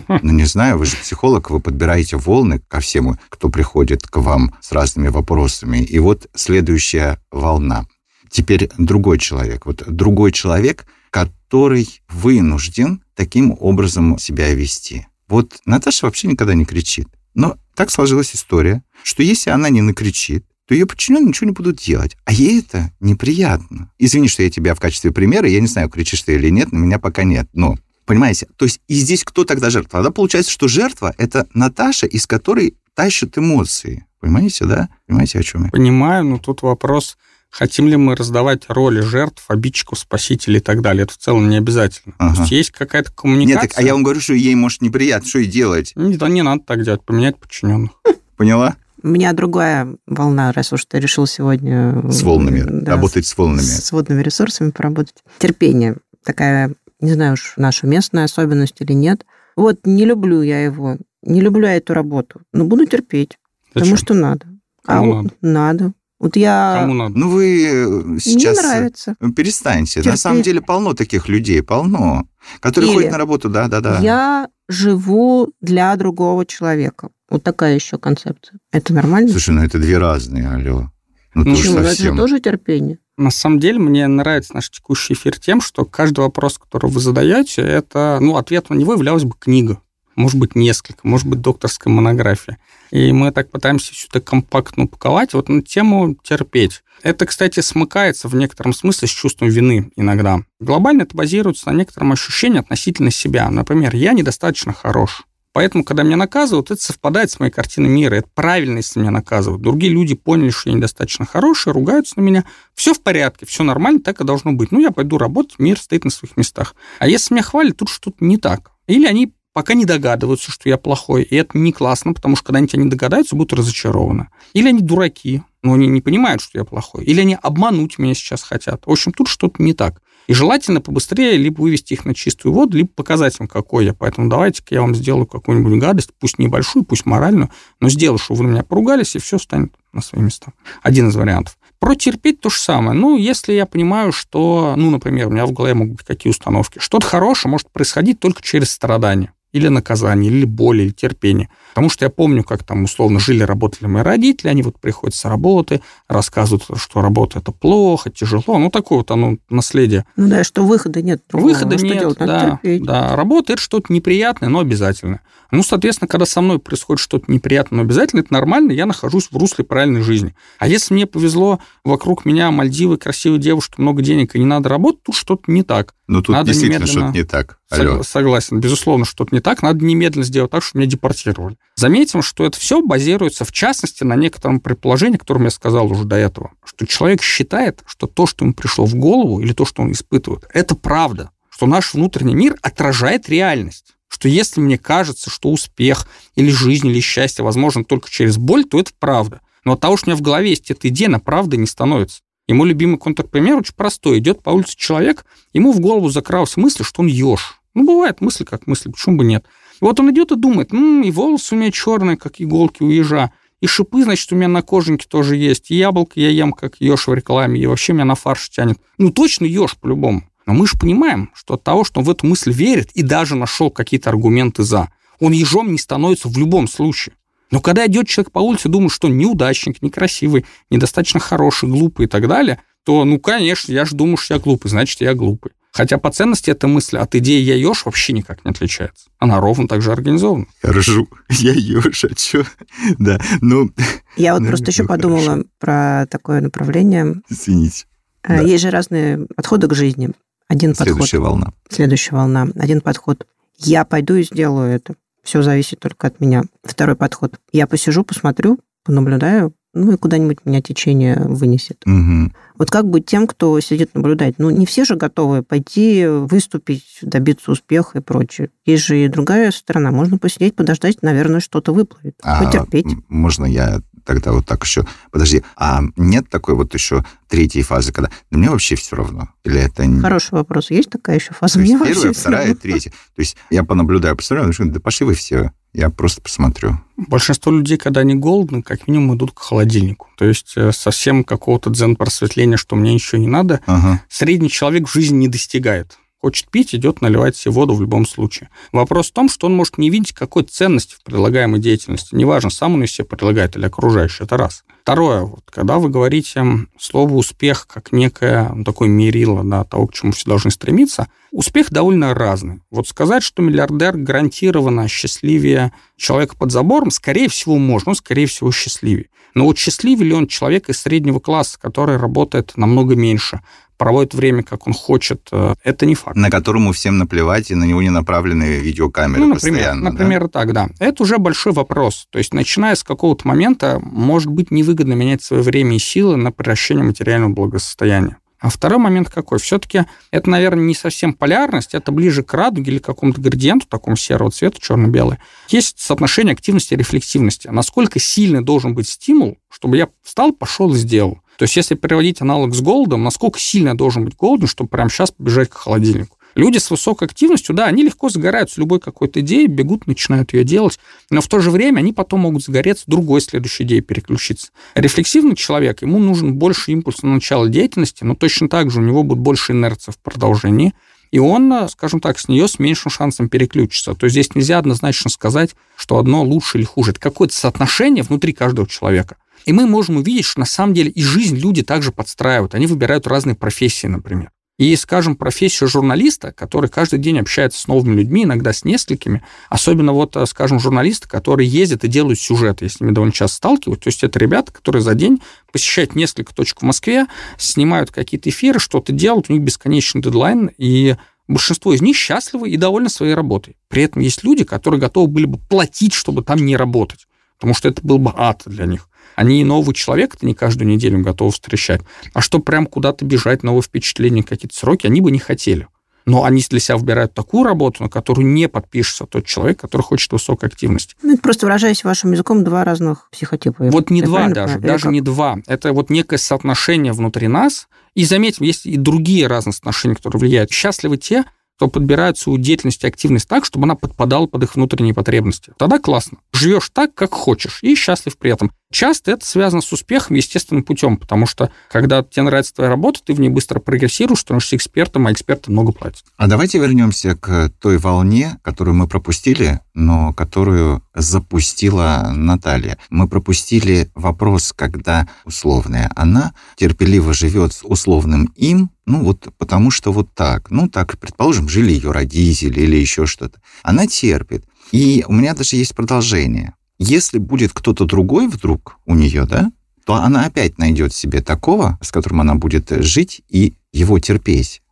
Ну, 0.08 0.32
не 0.32 0.44
знаю, 0.44 0.78
вы 0.78 0.86
же 0.86 0.96
психолог, 0.96 1.50
вы 1.50 1.60
подбираете 1.60 2.16
волны 2.16 2.60
ко 2.68 2.80
всему, 2.80 3.16
кто 3.28 3.48
приходит 3.48 4.06
к 4.06 4.16
вам 4.18 4.54
с 4.60 4.72
разными 4.72 5.08
вопросами. 5.08 5.78
И 5.78 5.98
вот 5.98 6.28
следующая 6.34 7.20
волна. 7.30 7.86
Теперь 8.30 8.70
другой 8.76 9.18
человек. 9.18 9.64
Вот 9.64 9.82
другой 9.86 10.32
человек, 10.32 10.86
который 11.10 11.88
вынужден 12.08 13.02
таким 13.14 13.56
образом 13.58 14.18
себя 14.18 14.52
вести. 14.52 15.06
Вот 15.28 15.58
Наташа 15.64 16.06
вообще 16.06 16.28
никогда 16.28 16.54
не 16.54 16.64
кричит. 16.64 17.08
Но 17.34 17.56
так 17.74 17.90
сложилась 17.90 18.34
история, 18.34 18.82
что 19.02 19.22
если 19.22 19.50
она 19.50 19.70
не 19.70 19.80
накричит, 19.80 20.44
то 20.66 20.74
ее 20.74 20.84
подчиненные 20.84 21.28
ничего 21.28 21.46
не 21.46 21.54
будут 21.54 21.76
делать. 21.76 22.16
А 22.26 22.32
ей 22.32 22.60
это 22.60 22.92
неприятно. 23.00 23.90
Извини, 23.98 24.28
что 24.28 24.42
я 24.42 24.50
тебя 24.50 24.74
в 24.74 24.80
качестве 24.80 25.12
примера, 25.12 25.48
я 25.48 25.60
не 25.60 25.66
знаю, 25.66 25.88
кричишь 25.88 26.22
ты 26.22 26.34
или 26.34 26.50
нет, 26.50 26.72
на 26.72 26.76
меня 26.76 26.98
пока 26.98 27.24
нет. 27.24 27.48
Но 27.54 27.78
Понимаете? 28.08 28.48
То 28.56 28.64
есть 28.64 28.80
и 28.88 28.94
здесь 28.94 29.22
кто 29.22 29.44
тогда 29.44 29.68
жертва? 29.68 29.98
Тогда 29.98 30.10
получается, 30.10 30.50
что 30.50 30.66
жертва— 30.66 31.14
это 31.18 31.46
Наташа, 31.52 32.06
из 32.06 32.26
которой 32.26 32.74
тащат 32.94 33.36
эмоции. 33.36 34.06
Понимаете, 34.18 34.64
да? 34.64 34.88
Понимаете, 35.06 35.38
о 35.38 35.42
чем 35.42 35.64
я? 35.64 35.70
Понимаю, 35.70 36.24
но 36.24 36.38
тут 36.38 36.62
вопрос, 36.62 37.18
хотим 37.50 37.86
ли 37.86 37.96
мы 37.96 38.16
раздавать 38.16 38.62
роли 38.68 39.02
жертв, 39.02 39.44
обидчиков, 39.48 39.98
спасителей 39.98 40.56
и 40.56 40.62
так 40.62 40.80
далее. 40.80 41.04
Это 41.04 41.12
в 41.12 41.18
целом 41.18 41.50
не 41.50 41.58
обязательно. 41.58 42.14
Ага. 42.16 42.34
То 42.34 42.40
есть 42.40 42.52
есть 42.52 42.70
какая-то 42.70 43.12
коммуникация. 43.12 43.62
Нет, 43.62 43.70
так, 43.70 43.78
а 43.78 43.82
я 43.82 43.92
вам 43.92 44.02
говорю, 44.02 44.20
что 44.20 44.32
ей, 44.32 44.54
может, 44.54 44.80
неприятно, 44.80 45.28
что 45.28 45.40
ей 45.40 45.48
делать? 45.48 45.92
Нет, 45.94 46.18
да 46.18 46.28
не 46.28 46.40
надо 46.40 46.62
так 46.66 46.82
делать, 46.82 47.04
поменять 47.04 47.38
подчиненных. 47.38 47.90
Поняла? 48.38 48.76
У 49.02 49.08
меня 49.08 49.34
другая 49.34 49.96
волна, 50.06 50.50
раз 50.52 50.72
уж 50.72 50.86
ты 50.86 50.98
решил 50.98 51.26
сегодня... 51.26 52.02
С 52.10 52.22
волнами, 52.22 52.64
да, 52.66 52.92
работать 52.92 53.26
с 53.26 53.36
волнами. 53.36 53.66
С 53.66 53.92
водными 53.92 54.22
ресурсами 54.22 54.70
поработать. 54.70 55.22
Терпение. 55.38 55.96
Такая, 56.24 56.72
не 57.00 57.12
знаю 57.12 57.34
уж, 57.34 57.54
наша 57.56 57.86
местная 57.86 58.24
особенность 58.24 58.76
или 58.80 58.92
нет. 58.92 59.24
Вот 59.56 59.80
не 59.84 60.04
люблю 60.04 60.42
я 60.42 60.64
его, 60.64 60.96
не 61.22 61.40
люблю 61.40 61.66
я 61.66 61.76
эту 61.76 61.94
работу, 61.94 62.40
но 62.52 62.64
буду 62.64 62.86
терпеть, 62.86 63.38
Зачем? 63.74 63.74
потому 63.74 63.96
что 63.96 64.14
надо. 64.14 64.46
Кому 64.84 65.12
а 65.12 65.22
надо? 65.22 65.34
Надо. 65.42 65.92
Вот 66.18 66.36
я... 66.36 66.78
Кому 66.80 66.94
надо? 66.94 67.16
Ну, 67.16 67.30
вы 67.30 68.18
сейчас... 68.20 68.56
Не 68.56 68.62
нравится. 68.62 69.16
Перестаньте. 69.36 69.94
Терпеть. 69.94 70.10
На 70.12 70.16
самом 70.16 70.42
деле 70.42 70.60
полно 70.60 70.94
таких 70.94 71.28
людей, 71.28 71.62
полно, 71.62 72.28
которые 72.60 72.90
Или 72.90 72.96
ходят 72.96 73.12
на 73.12 73.18
работу, 73.18 73.48
да-да-да. 73.48 73.98
Я 74.00 74.48
живу 74.68 75.52
для 75.60 75.94
другого 75.96 76.44
человека. 76.44 77.10
Вот 77.30 77.44
такая 77.44 77.74
еще 77.74 77.98
концепция. 77.98 78.58
Это 78.72 78.92
нормально? 78.92 79.28
Слушай, 79.28 79.50
ну 79.50 79.62
это 79.62 79.78
две 79.78 79.98
разные, 79.98 80.48
алло. 80.48 80.90
Ну, 81.34 81.44
ну 81.44 81.54
почему? 81.54 81.82
Совсем... 81.82 81.84
Это 81.84 81.96
же 81.98 82.16
тоже 82.16 82.40
терпение. 82.40 82.98
На 83.18 83.32
самом 83.32 83.58
деле, 83.58 83.80
мне 83.80 84.06
нравится 84.06 84.54
наш 84.54 84.70
текущий 84.70 85.14
эфир 85.14 85.36
тем, 85.40 85.60
что 85.60 85.84
каждый 85.84 86.20
вопрос, 86.20 86.56
который 86.56 86.88
вы 86.88 87.00
задаете, 87.00 87.62
это, 87.62 88.18
ну, 88.20 88.36
ответ 88.36 88.70
на 88.70 88.74
него 88.74 88.92
являлась 88.92 89.24
бы 89.24 89.34
книга. 89.36 89.80
Может 90.14 90.38
быть, 90.38 90.54
несколько, 90.54 91.00
может 91.02 91.26
быть, 91.26 91.40
докторская 91.40 91.92
монография. 91.92 92.58
И 92.92 93.12
мы 93.12 93.32
так 93.32 93.50
пытаемся 93.50 93.92
все 93.92 94.06
это 94.08 94.20
компактно 94.20 94.84
упаковать 94.84 95.34
вот 95.34 95.48
на 95.48 95.62
тему 95.62 96.16
терпеть. 96.22 96.84
Это, 97.02 97.26
кстати, 97.26 97.58
смыкается 97.58 98.28
в 98.28 98.36
некотором 98.36 98.72
смысле 98.72 99.08
с 99.08 99.10
чувством 99.10 99.48
вины 99.48 99.90
иногда. 99.96 100.40
Глобально 100.60 101.02
это 101.02 101.16
базируется 101.16 101.70
на 101.70 101.76
некотором 101.76 102.12
ощущении 102.12 102.60
относительно 102.60 103.10
себя. 103.10 103.50
Например, 103.50 103.96
я 103.96 104.12
недостаточно 104.12 104.72
хорош. 104.72 105.24
Поэтому, 105.58 105.82
когда 105.82 106.04
меня 106.04 106.16
наказывают, 106.16 106.70
это 106.70 106.80
совпадает 106.80 107.32
с 107.32 107.40
моей 107.40 107.50
картиной 107.50 107.88
мира. 107.88 108.14
Это 108.14 108.28
правильно, 108.32 108.76
если 108.76 109.00
меня 109.00 109.10
наказывают. 109.10 109.60
Другие 109.60 109.92
люди 109.92 110.14
поняли, 110.14 110.50
что 110.50 110.70
я 110.70 110.76
недостаточно 110.76 111.26
хороший, 111.26 111.72
ругаются 111.72 112.12
на 112.16 112.20
меня. 112.20 112.44
Все 112.76 112.94
в 112.94 113.02
порядке, 113.02 113.44
все 113.44 113.64
нормально, 113.64 113.98
так 113.98 114.20
и 114.20 114.24
должно 114.24 114.52
быть. 114.52 114.70
Ну, 114.70 114.78
я 114.78 114.92
пойду 114.92 115.18
работать, 115.18 115.58
мир 115.58 115.76
стоит 115.80 116.04
на 116.04 116.12
своих 116.12 116.36
местах. 116.36 116.76
А 117.00 117.08
если 117.08 117.34
меня 117.34 117.42
хвалят, 117.42 117.76
тут 117.76 117.88
что-то 117.88 118.24
не 118.24 118.36
так. 118.36 118.70
Или 118.86 119.04
они 119.04 119.32
пока 119.52 119.74
не 119.74 119.84
догадываются, 119.84 120.52
что 120.52 120.68
я 120.68 120.76
плохой. 120.76 121.24
И 121.24 121.34
это 121.34 121.58
не 121.58 121.72
классно, 121.72 122.12
потому 122.14 122.36
что 122.36 122.44
когда 122.44 122.60
они 122.60 122.88
догадаются, 122.88 123.34
будут 123.34 123.58
разочарованы. 123.58 124.28
Или 124.52 124.68
они 124.68 124.80
дураки, 124.80 125.42
но 125.64 125.72
они 125.72 125.88
не 125.88 126.00
понимают, 126.00 126.40
что 126.40 126.56
я 126.56 126.64
плохой. 126.64 127.04
Или 127.04 127.22
они 127.22 127.36
обмануть 127.42 127.98
меня 127.98 128.14
сейчас 128.14 128.44
хотят. 128.44 128.86
В 128.86 128.92
общем, 128.92 129.10
тут 129.10 129.26
что-то 129.26 129.60
не 129.60 129.72
так. 129.72 130.00
И 130.28 130.34
желательно 130.34 130.82
побыстрее 130.82 131.38
либо 131.38 131.62
вывести 131.62 131.94
их 131.94 132.04
на 132.04 132.14
чистую 132.14 132.52
воду, 132.52 132.76
либо 132.76 132.90
показать 132.90 133.40
им, 133.40 133.48
какой 133.48 133.86
я. 133.86 133.94
Поэтому 133.94 134.28
давайте-ка 134.28 134.74
я 134.74 134.82
вам 134.82 134.94
сделаю 134.94 135.26
какую-нибудь 135.26 135.80
гадость, 135.80 136.10
пусть 136.20 136.38
небольшую, 136.38 136.84
пусть 136.84 137.06
моральную, 137.06 137.50
но 137.80 137.88
сделаю, 137.88 138.18
чтобы 138.18 138.38
вы 138.38 138.46
на 138.46 138.50
меня 138.52 138.62
поругались, 138.62 139.16
и 139.16 139.18
все 139.18 139.38
станет 139.38 139.72
на 139.94 140.02
свои 140.02 140.20
места. 140.20 140.52
Один 140.82 141.08
из 141.08 141.16
вариантов. 141.16 141.56
Про 141.78 141.94
терпеть 141.94 142.40
то 142.40 142.50
же 142.50 142.58
самое. 142.58 142.92
Ну, 142.92 143.16
если 143.16 143.54
я 143.54 143.64
понимаю, 143.64 144.12
что, 144.12 144.74
ну, 144.76 144.90
например, 144.90 145.28
у 145.28 145.30
меня 145.30 145.46
в 145.46 145.52
голове 145.52 145.72
могут 145.72 145.96
быть 145.96 146.06
какие 146.06 146.30
установки. 146.30 146.78
Что-то 146.78 147.06
хорошее 147.06 147.50
может 147.50 147.70
происходить 147.70 148.20
только 148.20 148.42
через 148.42 148.70
страдания 148.70 149.32
или 149.52 149.68
наказание, 149.68 150.30
или 150.30 150.44
боль, 150.44 150.82
или 150.82 150.90
терпение. 150.90 151.48
Потому 151.78 151.90
что 151.90 152.06
я 152.06 152.10
помню, 152.10 152.42
как 152.42 152.64
там 152.64 152.82
условно 152.82 153.20
жили, 153.20 153.44
работали 153.44 153.86
мои 153.86 154.02
родители, 154.02 154.48
они 154.48 154.64
вот 154.64 154.80
приходят 154.80 155.14
с 155.14 155.24
работы, 155.24 155.80
рассказывают, 156.08 156.64
что 156.74 157.02
работа 157.02 157.38
это 157.38 157.52
плохо, 157.52 158.10
тяжело, 158.10 158.58
ну 158.58 158.68
такое 158.68 158.98
вот 158.98 159.12
оно 159.12 159.36
наследие. 159.48 160.04
Ну 160.16 160.26
да, 160.26 160.42
что 160.42 160.64
выхода 160.64 161.02
нет. 161.02 161.22
Другого. 161.30 161.50
Выхода 161.50 161.76
ну, 161.78 161.84
нет, 161.84 161.98
делать? 162.00 162.18
да, 162.18 162.58
да. 162.64 163.14
Работа 163.14 163.52
это 163.52 163.62
что-то 163.62 163.92
неприятное, 163.92 164.48
но 164.48 164.58
обязательное. 164.58 165.20
Ну, 165.52 165.62
соответственно, 165.62 166.08
когда 166.08 166.26
со 166.26 166.40
мной 166.40 166.58
происходит 166.58 167.00
что-то 167.00 167.30
неприятное, 167.30 167.76
но 167.78 167.82
обязательно, 167.84 168.20
это 168.20 168.32
нормально, 168.32 168.72
я 168.72 168.84
нахожусь 168.84 169.28
в 169.30 169.36
русле 169.36 169.64
правильной 169.64 170.02
жизни. 170.02 170.34
А 170.58 170.66
если 170.66 170.92
мне 170.92 171.06
повезло, 171.06 171.60
вокруг 171.84 172.24
меня 172.24 172.50
Мальдивы, 172.50 172.98
красивые 172.98 173.40
девушки, 173.40 173.74
много 173.78 174.02
денег, 174.02 174.34
и 174.34 174.38
не 174.40 174.44
надо 174.44 174.68
работать, 174.68 175.04
тут 175.04 175.14
что-то 175.14 175.50
не 175.50 175.62
так. 175.62 175.94
Ну, 176.08 176.22
тут 176.22 176.34
надо 176.34 176.50
действительно 176.50 176.86
что-то 176.86 177.12
не 177.12 177.22
так. 177.22 177.58
Алло. 177.70 178.02
Согласен, 178.02 178.60
безусловно, 178.60 179.04
что-то 179.04 179.34
не 179.34 179.40
так. 179.40 179.62
Надо 179.62 179.84
немедленно 179.84 180.24
сделать 180.24 180.50
так, 180.50 180.62
чтобы 180.62 180.80
меня 180.80 180.90
депортировали. 180.90 181.56
Заметим, 181.78 182.22
что 182.22 182.44
это 182.44 182.58
все 182.58 182.82
базируется, 182.82 183.44
в 183.44 183.52
частности, 183.52 184.02
на 184.02 184.16
некотором 184.16 184.58
предположении, 184.58 185.16
которое 185.16 185.44
я 185.44 185.50
сказал 185.50 185.86
уже 185.86 186.02
до 186.02 186.16
этого, 186.16 186.50
что 186.64 186.88
человек 186.88 187.22
считает, 187.22 187.84
что 187.86 188.08
то, 188.08 188.26
что 188.26 188.44
ему 188.44 188.52
пришло 188.52 188.84
в 188.84 188.96
голову, 188.96 189.38
или 189.38 189.52
то, 189.52 189.64
что 189.64 189.82
он 189.82 189.92
испытывает, 189.92 190.48
это 190.52 190.74
правда, 190.74 191.30
что 191.48 191.66
наш 191.66 191.94
внутренний 191.94 192.34
мир 192.34 192.56
отражает 192.62 193.28
реальность 193.28 193.94
что 194.10 194.26
если 194.26 194.60
мне 194.60 194.78
кажется, 194.78 195.28
что 195.28 195.50
успех 195.50 196.08
или 196.34 196.48
жизнь, 196.48 196.88
или 196.88 196.98
счастье 196.98 197.44
возможен 197.44 197.84
только 197.84 198.10
через 198.10 198.38
боль, 198.38 198.64
то 198.64 198.80
это 198.80 198.90
правда. 198.98 199.42
Но 199.64 199.74
от 199.74 199.80
того, 199.80 199.98
что 199.98 200.06
у 200.06 200.10
меня 200.10 200.16
в 200.16 200.22
голове 200.22 200.48
есть 200.48 200.70
эта 200.70 200.88
идея, 200.88 201.10
на 201.10 201.20
правда 201.20 201.58
не 201.58 201.66
становится. 201.66 202.22
И 202.48 202.54
мой 202.54 202.70
любимый 202.70 202.96
контрпример 202.96 203.56
очень 203.56 203.74
простой. 203.74 204.18
Идет 204.18 204.42
по 204.42 204.48
улице 204.48 204.76
человек, 204.76 205.26
ему 205.52 205.72
в 205.72 205.78
голову 205.78 206.08
закралась 206.08 206.56
мысль, 206.56 206.84
что 206.84 207.02
он 207.02 207.08
еж. 207.08 207.60
Ну, 207.74 207.84
бывает 207.84 208.22
мысль 208.22 208.44
как 208.46 208.66
мысль, 208.66 208.90
почему 208.90 209.18
бы 209.18 209.24
нет. 209.24 209.44
И 209.80 209.84
вот 209.84 210.00
он 210.00 210.10
идет 210.10 210.32
и 210.32 210.36
думает, 210.36 210.72
ну, 210.72 211.02
и 211.02 211.10
волосы 211.10 211.54
у 211.54 211.58
меня 211.58 211.70
черные, 211.70 212.16
как 212.16 212.40
иголки 212.40 212.82
у 212.82 212.90
ежа, 212.90 213.32
и 213.60 213.66
шипы, 213.66 214.04
значит, 214.04 214.32
у 214.32 214.36
меня 214.36 214.48
на 214.48 214.62
кожанке 214.62 215.06
тоже 215.08 215.36
есть, 215.36 215.70
и 215.70 215.76
яблоко 215.76 216.20
я 216.20 216.30
ем, 216.30 216.52
как 216.52 216.80
еж 216.80 217.06
в 217.06 217.14
рекламе, 217.14 217.60
и 217.60 217.66
вообще 217.66 217.92
меня 217.92 218.04
на 218.04 218.14
фарш 218.14 218.50
тянет. 218.50 218.78
Ну, 218.98 219.10
точно 219.10 219.44
еж 219.44 219.76
по-любому. 219.76 220.22
Но 220.46 220.54
мы 220.54 220.66
же 220.66 220.78
понимаем, 220.78 221.30
что 221.34 221.54
от 221.54 221.64
того, 221.64 221.84
что 221.84 222.00
он 222.00 222.06
в 222.06 222.10
эту 222.10 222.26
мысль 222.26 222.52
верит 222.52 222.90
и 222.92 223.02
даже 223.02 223.34
нашел 223.34 223.70
какие-то 223.70 224.10
аргументы 224.10 224.62
«за», 224.62 224.88
он 225.20 225.32
ежом 225.32 225.72
не 225.72 225.78
становится 225.78 226.28
в 226.28 226.38
любом 226.38 226.68
случае. 226.68 227.14
Но 227.50 227.60
когда 227.60 227.86
идет 227.86 228.08
человек 228.08 228.30
по 228.30 228.38
улице, 228.38 228.68
думает, 228.68 228.92
что 228.92 229.08
неудачник, 229.08 229.82
некрасивый, 229.82 230.44
недостаточно 230.70 231.18
хороший, 231.18 231.68
глупый 231.68 232.06
и 232.06 232.08
так 232.08 232.28
далее, 232.28 232.62
то, 232.84 233.04
ну, 233.04 233.18
конечно, 233.18 233.72
я 233.72 233.84
же 233.84 233.96
думаю, 233.96 234.16
что 234.16 234.34
я 234.34 234.40
глупый, 234.40 234.70
значит, 234.70 235.00
я 235.00 235.14
глупый. 235.14 235.52
Хотя 235.78 235.96
по 235.98 236.10
ценности 236.10 236.50
эта 236.50 236.66
мысль 236.66 236.98
от 236.98 237.14
идеи 237.14 237.40
«я 237.40 237.54
еж» 237.54 237.84
вообще 237.84 238.12
никак 238.12 238.44
не 238.44 238.50
отличается. 238.50 239.10
Она 239.20 239.40
ровно 239.40 239.68
так 239.68 239.80
же 239.80 239.92
организована. 239.92 240.46
Я 240.60 240.72
ржу. 240.72 241.08
Я 241.30 241.52
еж, 241.52 242.04
а 242.04 242.08
что? 242.16 242.44
Да, 242.98 243.20
ну... 243.42 243.70
Я 244.16 244.34
вот 244.34 244.40
ну, 244.40 244.48
просто 244.48 244.72
еще 244.72 244.82
подумала 244.82 245.44
про 245.60 246.06
такое 246.10 246.40
направление. 246.40 247.22
Извините. 247.28 247.84
А, 248.22 248.42
есть 248.42 248.64
же 248.64 248.70
разные 248.70 249.28
подходы 249.36 249.68
к 249.68 249.74
жизни. 249.74 250.10
Один 250.48 250.74
Следующая 250.74 251.18
подход. 251.18 251.30
волна. 251.30 251.52
Следующая 251.70 252.16
волна. 252.16 252.48
Один 252.56 252.80
подход. 252.80 253.24
Я 253.58 253.84
пойду 253.84 254.16
и 254.16 254.24
сделаю 254.24 254.72
это. 254.72 254.94
Все 255.22 255.42
зависит 255.42 255.78
только 255.78 256.08
от 256.08 256.18
меня. 256.18 256.42
Второй 256.64 256.96
подход. 256.96 257.38
Я 257.52 257.68
посижу, 257.68 258.02
посмотрю, 258.02 258.58
понаблюдаю, 258.82 259.54
ну 259.78 259.92
и 259.92 259.96
куда-нибудь 259.96 260.38
меня 260.44 260.60
течение 260.60 261.16
вынесет. 261.18 261.82
Угу. 261.86 262.32
Вот 262.58 262.70
как 262.70 262.88
быть 262.88 263.06
тем, 263.06 263.26
кто 263.26 263.58
сидит 263.60 263.94
наблюдать? 263.94 264.34
Ну, 264.38 264.50
не 264.50 264.66
все 264.66 264.84
же 264.84 264.96
готовы 264.96 265.42
пойти, 265.42 266.06
выступить, 266.06 266.98
добиться 267.02 267.52
успеха 267.52 267.98
и 267.98 268.02
прочее. 268.02 268.50
Есть 268.66 268.84
же 268.84 269.04
и 269.04 269.08
другая 269.08 269.50
сторона. 269.52 269.90
Можно 269.90 270.18
посидеть, 270.18 270.56
подождать, 270.56 271.02
наверное, 271.02 271.40
что-то 271.40 271.72
выплывет. 271.72 272.16
А 272.22 272.44
Потерпеть. 272.44 272.86
Можно 273.08 273.46
я 273.46 273.80
тогда 274.08 274.32
вот 274.32 274.46
так 274.46 274.64
еще... 274.64 274.86
Подожди, 275.10 275.44
а 275.56 275.82
нет 275.96 276.28
такой 276.30 276.54
вот 276.54 276.72
еще 276.72 277.04
третьей 277.28 277.62
фазы, 277.62 277.92
когда 277.92 278.10
да 278.30 278.38
мне 278.38 278.48
вообще 278.48 278.74
все 278.74 278.96
равно? 278.96 279.28
Или 279.44 279.60
это... 279.60 279.84
Хороший 280.00 280.32
вопрос. 280.32 280.70
Есть 280.70 280.90
такая 280.90 281.16
еще 281.16 281.34
фаза? 281.34 281.54
То 281.54 281.60
есть 281.60 281.74
мне 281.74 281.86
первая, 281.86 282.12
вторая, 282.12 282.54
третья. 282.54 282.90
То 282.90 283.20
есть 283.20 283.36
я 283.50 283.64
понаблюдаю, 283.64 284.16
посмотрю, 284.16 284.50
да 284.70 284.80
пошли 284.80 285.04
вы 285.04 285.14
все, 285.14 285.52
я 285.72 285.90
просто 285.90 286.20
посмотрю. 286.20 286.78
Большинство 286.96 287.52
людей, 287.52 287.76
когда 287.76 288.00
они 288.00 288.14
голодны, 288.14 288.62
как 288.62 288.88
минимум 288.88 289.16
идут 289.16 289.32
к 289.32 289.38
холодильнику. 289.38 290.08
То 290.16 290.24
есть 290.24 290.54
э, 290.56 290.72
совсем 290.72 291.24
какого-то 291.24 291.70
дзен-просветления, 291.70 292.56
что 292.56 292.74
мне 292.74 292.94
ничего 292.94 293.20
не 293.20 293.28
надо, 293.28 293.60
ага. 293.66 294.02
средний 294.08 294.50
человек 294.50 294.88
в 294.88 294.92
жизни 294.92 295.16
не 295.16 295.28
достигает. 295.28 295.98
Хочет 296.20 296.50
пить, 296.50 296.74
идет 296.74 297.00
наливать 297.00 297.36
себе 297.36 297.52
воду 297.52 297.74
в 297.74 297.80
любом 297.80 298.04
случае. 298.04 298.48
Вопрос 298.72 299.10
в 299.10 299.12
том, 299.12 299.28
что 299.28 299.46
он 299.46 299.54
может 299.54 299.78
не 299.78 299.88
видеть 299.88 300.12
какой 300.12 300.42
ценности 300.42 300.96
в 300.96 301.04
предлагаемой 301.04 301.60
деятельности. 301.60 302.12
Неважно, 302.14 302.50
сам 302.50 302.74
он 302.74 302.80
ее 302.82 302.88
себе 302.88 303.04
предлагает 303.04 303.56
или 303.56 303.66
окружающий. 303.66 304.24
Это 304.24 304.36
раз. 304.36 304.64
Второе, 304.82 305.22
вот, 305.22 305.42
когда 305.50 305.78
вы 305.78 305.90
говорите 305.90 306.42
слово 306.78 307.14
«успех» 307.14 307.66
как 307.66 307.92
некое 307.92 308.50
ну, 308.54 308.64
такое 308.64 308.88
мерило 308.88 309.44
да, 309.44 309.64
того, 309.64 309.86
к 309.86 309.92
чему 309.92 310.12
все 310.12 310.24
должны 310.24 310.50
стремиться, 310.50 311.08
успех 311.30 311.70
довольно 311.70 312.14
разный. 312.14 312.60
Вот 312.70 312.88
сказать, 312.88 313.22
что 313.22 313.42
миллиардер 313.42 313.96
гарантированно 313.96 314.88
счастливее 314.88 315.72
человека 315.96 316.36
под 316.36 316.52
забором, 316.52 316.90
скорее 316.90 317.28
всего, 317.28 317.58
можно, 317.58 317.94
скорее 317.94 318.26
всего, 318.26 318.50
счастливее. 318.50 319.10
Но 319.34 319.44
вот 319.44 319.58
счастливее 319.58 320.08
ли 320.08 320.14
он 320.14 320.26
человек 320.26 320.68
из 320.68 320.80
среднего 320.80 321.20
класса, 321.20 321.58
который 321.60 321.96
работает 321.96 322.56
намного 322.56 322.96
меньше, 322.96 323.40
проводит 323.78 324.12
время, 324.12 324.42
как 324.42 324.66
он 324.66 324.74
хочет, 324.74 325.28
э, 325.32 325.54
это 325.64 325.86
не 325.86 325.94
факт. 325.94 326.16
На 326.16 326.30
которому 326.30 326.72
всем 326.72 326.98
наплевать, 326.98 327.50
и 327.50 327.54
на 327.54 327.64
него 327.64 327.80
не 327.80 327.90
направлены 327.90 328.58
видеокамеры 328.58 329.20
ну, 329.20 329.34
например, 329.34 329.54
постоянно. 329.54 329.90
Например, 329.90 330.22
да? 330.22 330.28
так, 330.28 330.52
да. 330.52 330.68
Это 330.78 331.02
уже 331.02 331.18
большой 331.18 331.52
вопрос. 331.52 332.06
То 332.10 332.18
есть, 332.18 332.34
начиная 332.34 332.74
с 332.74 332.84
какого-то 332.84 333.26
момента, 333.26 333.80
может 333.82 334.30
быть 334.30 334.50
невыгодно 334.50 334.92
менять 334.92 335.22
свое 335.22 335.42
время 335.42 335.76
и 335.76 335.78
силы 335.78 336.16
на 336.16 336.32
превращение 336.32 336.84
материального 336.84 337.32
благосостояния. 337.32 338.18
А 338.40 338.50
второй 338.50 338.78
момент 338.78 339.10
какой? 339.10 339.38
Все-таки 339.38 339.84
это, 340.12 340.30
наверное, 340.30 340.64
не 340.64 340.74
совсем 340.74 341.12
полярность, 341.12 341.74
это 341.74 341.90
ближе 341.90 342.22
к 342.22 342.32
радуге 342.34 342.72
или 342.72 342.78
к 342.78 342.84
какому-то 342.84 343.20
градиенту, 343.20 343.66
такому 343.66 343.96
серого 343.96 344.30
цвета, 344.30 344.60
черно-белый. 344.60 345.18
Есть 345.48 345.80
соотношение 345.80 346.34
активности 346.34 346.74
и 346.74 346.76
рефлексивности. 346.76 347.48
Насколько 347.48 347.98
сильный 347.98 348.42
должен 348.42 348.74
быть 348.74 348.88
стимул, 348.88 349.38
чтобы 349.50 349.76
я 349.76 349.88
встал, 350.04 350.32
пошел 350.32 350.72
и 350.72 350.76
сделал. 350.76 351.18
То 351.38 351.44
есть, 351.44 351.54
если 351.54 351.76
приводить 351.76 352.20
аналог 352.20 352.52
с 352.52 352.60
голодом, 352.60 353.04
насколько 353.04 353.38
сильно 353.38 353.78
должен 353.78 354.04
быть 354.04 354.16
голоден, 354.16 354.48
чтобы 354.48 354.68
прямо 354.68 354.90
сейчас 354.90 355.12
побежать 355.12 355.48
к 355.48 355.54
холодильнику. 355.54 356.18
Люди 356.34 356.58
с 356.58 356.68
высокой 356.68 357.06
активностью, 357.06 357.54
да, 357.54 357.66
они 357.66 357.84
легко 357.84 358.08
загораются 358.08 358.60
любой 358.60 358.80
какой-то 358.80 359.20
идеей, 359.20 359.46
бегут, 359.46 359.86
начинают 359.86 360.32
ее 360.32 360.42
делать, 360.42 360.80
но 361.10 361.20
в 361.20 361.28
то 361.28 361.38
же 361.38 361.52
время 361.52 361.78
они 361.78 361.92
потом 361.92 362.20
могут 362.20 362.42
загореться 362.42 362.84
другой 362.88 363.20
следующей 363.20 363.62
идеей 363.62 363.82
переключиться. 363.82 364.48
Рефлексивный 364.74 365.36
человек, 365.36 365.82
ему 365.82 366.00
нужен 366.00 366.34
больше 366.34 366.72
импульса 366.72 367.06
на 367.06 367.14
начало 367.14 367.48
деятельности, 367.48 368.02
но 368.02 368.16
точно 368.16 368.48
так 368.48 368.72
же 368.72 368.80
у 368.80 368.84
него 368.84 369.04
будет 369.04 369.20
больше 369.20 369.52
инерции 369.52 369.92
в 369.92 369.98
продолжении, 369.98 370.74
и 371.12 371.20
он, 371.20 371.68
скажем 371.70 372.00
так, 372.00 372.18
с 372.18 372.26
нее 372.28 372.48
с 372.48 372.58
меньшим 372.58 372.90
шансом 372.90 373.28
переключится. 373.28 373.94
То 373.94 374.06
есть 374.06 374.14
здесь 374.14 374.34
нельзя 374.34 374.58
однозначно 374.58 375.08
сказать, 375.08 375.54
что 375.76 375.98
одно 375.98 376.22
лучше 376.22 376.58
или 376.58 376.64
хуже. 376.64 376.90
Это 376.90 377.00
какое-то 377.00 377.34
соотношение 377.34 378.02
внутри 378.02 378.32
каждого 378.32 378.68
человека. 378.68 379.16
И 379.44 379.52
мы 379.52 379.66
можем 379.66 379.96
увидеть, 379.96 380.24
что 380.24 380.40
на 380.40 380.46
самом 380.46 380.74
деле 380.74 380.90
и 380.90 381.02
жизнь 381.02 381.36
люди 381.36 381.62
также 381.62 381.92
подстраивают. 381.92 382.54
Они 382.54 382.66
выбирают 382.66 383.06
разные 383.06 383.34
профессии, 383.34 383.86
например. 383.86 384.30
И, 384.58 384.74
скажем, 384.74 385.14
профессию 385.14 385.68
журналиста, 385.68 386.32
который 386.32 386.68
каждый 386.68 386.98
день 386.98 387.20
общается 387.20 387.60
с 387.60 387.68
новыми 387.68 387.94
людьми, 387.94 388.24
иногда 388.24 388.52
с 388.52 388.64
несколькими, 388.64 389.22
особенно 389.48 389.92
вот, 389.92 390.16
скажем, 390.26 390.58
журналисты, 390.58 391.08
которые 391.08 391.48
ездят 391.48 391.84
и 391.84 391.88
делают 391.88 392.18
сюжеты, 392.18 392.64
я 392.64 392.68
с 392.68 392.80
ними 392.80 392.90
довольно 392.90 393.12
часто 393.12 393.36
сталкиваюсь, 393.36 393.78
то 393.78 393.88
есть 393.88 394.02
это 394.02 394.18
ребята, 394.18 394.52
которые 394.52 394.82
за 394.82 394.96
день 394.96 395.22
посещают 395.52 395.94
несколько 395.94 396.34
точек 396.34 396.60
в 396.60 396.64
Москве, 396.64 397.06
снимают 397.38 397.92
какие-то 397.92 398.30
эфиры, 398.30 398.58
что-то 398.58 398.92
делают, 398.92 399.30
у 399.30 399.32
них 399.32 399.42
бесконечный 399.42 400.02
дедлайн, 400.02 400.50
и 400.58 400.96
большинство 401.28 401.72
из 401.72 401.80
них 401.80 401.96
счастливы 401.96 402.50
и 402.50 402.56
довольны 402.56 402.88
своей 402.88 403.14
работой. 403.14 403.56
При 403.68 403.84
этом 403.84 404.02
есть 404.02 404.24
люди, 404.24 404.42
которые 404.42 404.80
готовы 404.80 405.06
были 405.06 405.26
бы 405.26 405.38
платить, 405.38 405.94
чтобы 405.94 406.24
там 406.24 406.44
не 406.44 406.56
работать, 406.56 407.06
потому 407.36 407.54
что 407.54 407.68
это 407.68 407.80
был 407.82 407.98
бы 407.98 408.12
ад 408.16 408.42
для 408.46 408.66
них. 408.66 408.87
Они 409.16 409.40
и 409.40 409.44
нового 409.44 409.74
человека-то 409.74 410.24
не 410.26 410.34
каждую 410.34 410.68
неделю 410.68 411.00
готовы 411.02 411.32
встречать. 411.32 411.80
А 412.14 412.20
что 412.20 412.38
прям 412.38 412.66
куда-то 412.66 413.04
бежать, 413.04 413.42
новые 413.42 413.62
впечатления, 413.62 414.22
какие-то 414.22 414.56
сроки, 414.56 414.86
они 414.86 415.00
бы 415.00 415.10
не 415.10 415.18
хотели. 415.18 415.66
но 416.08 416.24
они 416.24 416.42
для 416.48 416.58
себя 416.58 416.78
выбирают 416.78 417.12
такую 417.12 417.44
работу, 417.44 417.82
на 417.82 417.90
которую 417.90 418.26
не 418.26 418.48
подпишется 418.48 419.04
тот 419.04 419.26
человек, 419.26 419.60
который 419.60 419.82
хочет 419.82 420.10
высокой 420.10 420.48
активности. 420.48 420.94
Ну, 421.02 421.12
это 421.12 421.22
просто 421.22 421.44
выражаясь 421.44 421.84
вашим 421.84 422.12
языком, 422.12 422.44
два 422.44 422.64
разных 422.64 423.10
психотипа. 423.12 423.64
Вот 423.70 423.90
не 423.90 424.00
два 424.00 424.28
даже, 424.28 424.54
понимаю? 424.54 424.62
даже 424.62 424.88
не 424.88 425.02
два. 425.02 425.36
Это 425.46 425.72
вот 425.74 425.90
некое 425.90 426.16
соотношение 426.16 426.94
внутри 426.94 427.28
нас. 427.28 427.68
И 427.94 428.04
заметим, 428.06 428.46
есть 428.46 428.64
и 428.64 428.76
другие 428.78 429.26
разные 429.26 429.52
отношения, 429.52 429.96
которые 429.96 430.20
влияют. 430.20 430.50
Счастливы 430.50 430.96
те, 430.96 431.24
то 431.58 431.68
подбирают 431.68 432.16
свою 432.16 432.38
деятельность 432.38 432.84
и 432.84 432.86
активность 432.86 433.28
так, 433.28 433.44
чтобы 433.44 433.64
она 433.64 433.74
подпадала 433.74 434.26
под 434.26 434.44
их 434.44 434.54
внутренние 434.54 434.94
потребности. 434.94 435.52
Тогда 435.58 435.78
классно. 435.78 436.18
Живешь 436.32 436.70
так, 436.72 436.94
как 436.94 437.12
хочешь, 437.12 437.58
и 437.62 437.74
счастлив 437.74 438.16
при 438.16 438.30
этом. 438.32 438.50
Часто 438.70 439.12
это 439.12 439.24
связано 439.24 439.62
с 439.62 439.72
успехом 439.72 440.16
естественным 440.16 440.62
путем, 440.62 440.98
потому 440.98 441.26
что 441.26 441.50
когда 441.70 442.02
тебе 442.02 442.22
нравится 442.22 442.54
твоя 442.54 442.70
работа, 442.70 443.00
ты 443.02 443.14
в 443.14 443.20
ней 443.20 443.30
быстро 443.30 443.60
прогрессируешь, 443.60 444.20
становишься 444.20 444.56
экспертом, 444.56 445.06
а 445.06 445.12
эксперты 445.12 445.50
много 445.50 445.72
платят. 445.72 446.04
А 446.18 446.26
давайте 446.26 446.58
вернемся 446.58 447.16
к 447.16 447.50
той 447.60 447.78
волне, 447.78 448.38
которую 448.42 448.74
мы 448.74 448.86
пропустили, 448.86 449.60
но 449.72 450.12
которую 450.12 450.82
запустила 450.94 452.12
Наталья. 452.14 452.76
Мы 452.90 453.08
пропустили 453.08 453.90
вопрос, 453.94 454.52
когда 454.54 455.08
условная 455.24 455.90
она 455.96 456.34
терпеливо 456.56 457.14
живет 457.14 457.54
с 457.54 457.64
условным 457.64 458.32
им, 458.36 458.70
ну 458.84 459.02
вот 459.02 459.28
потому 459.38 459.70
что 459.70 459.92
вот 459.92 460.14
так, 460.14 460.50
ну 460.50 460.68
так, 460.68 460.98
предположим, 460.98 461.48
жили 461.48 461.72
ее 461.72 461.90
родители 461.90 462.60
или 462.60 462.76
еще 462.76 463.06
что-то. 463.06 463.40
Она 463.62 463.86
терпит. 463.86 464.44
И 464.72 465.04
у 465.08 465.12
меня 465.12 465.34
даже 465.34 465.56
есть 465.56 465.74
продолжение. 465.74 466.54
Если 466.78 467.18
будет 467.18 467.52
кто-то 467.52 467.84
другой 467.84 468.28
вдруг 468.28 468.78
у 468.86 468.94
нее, 468.94 469.26
да, 469.26 469.50
то 469.84 469.94
она 469.94 470.26
опять 470.26 470.58
найдет 470.58 470.92
себе 470.94 471.22
такого, 471.22 471.78
с 471.82 471.90
которым 471.90 472.20
она 472.20 472.34
будет 472.34 472.70
жить 472.70 473.22
и 473.28 473.54
его 473.72 473.98
терпеть. 473.98 474.62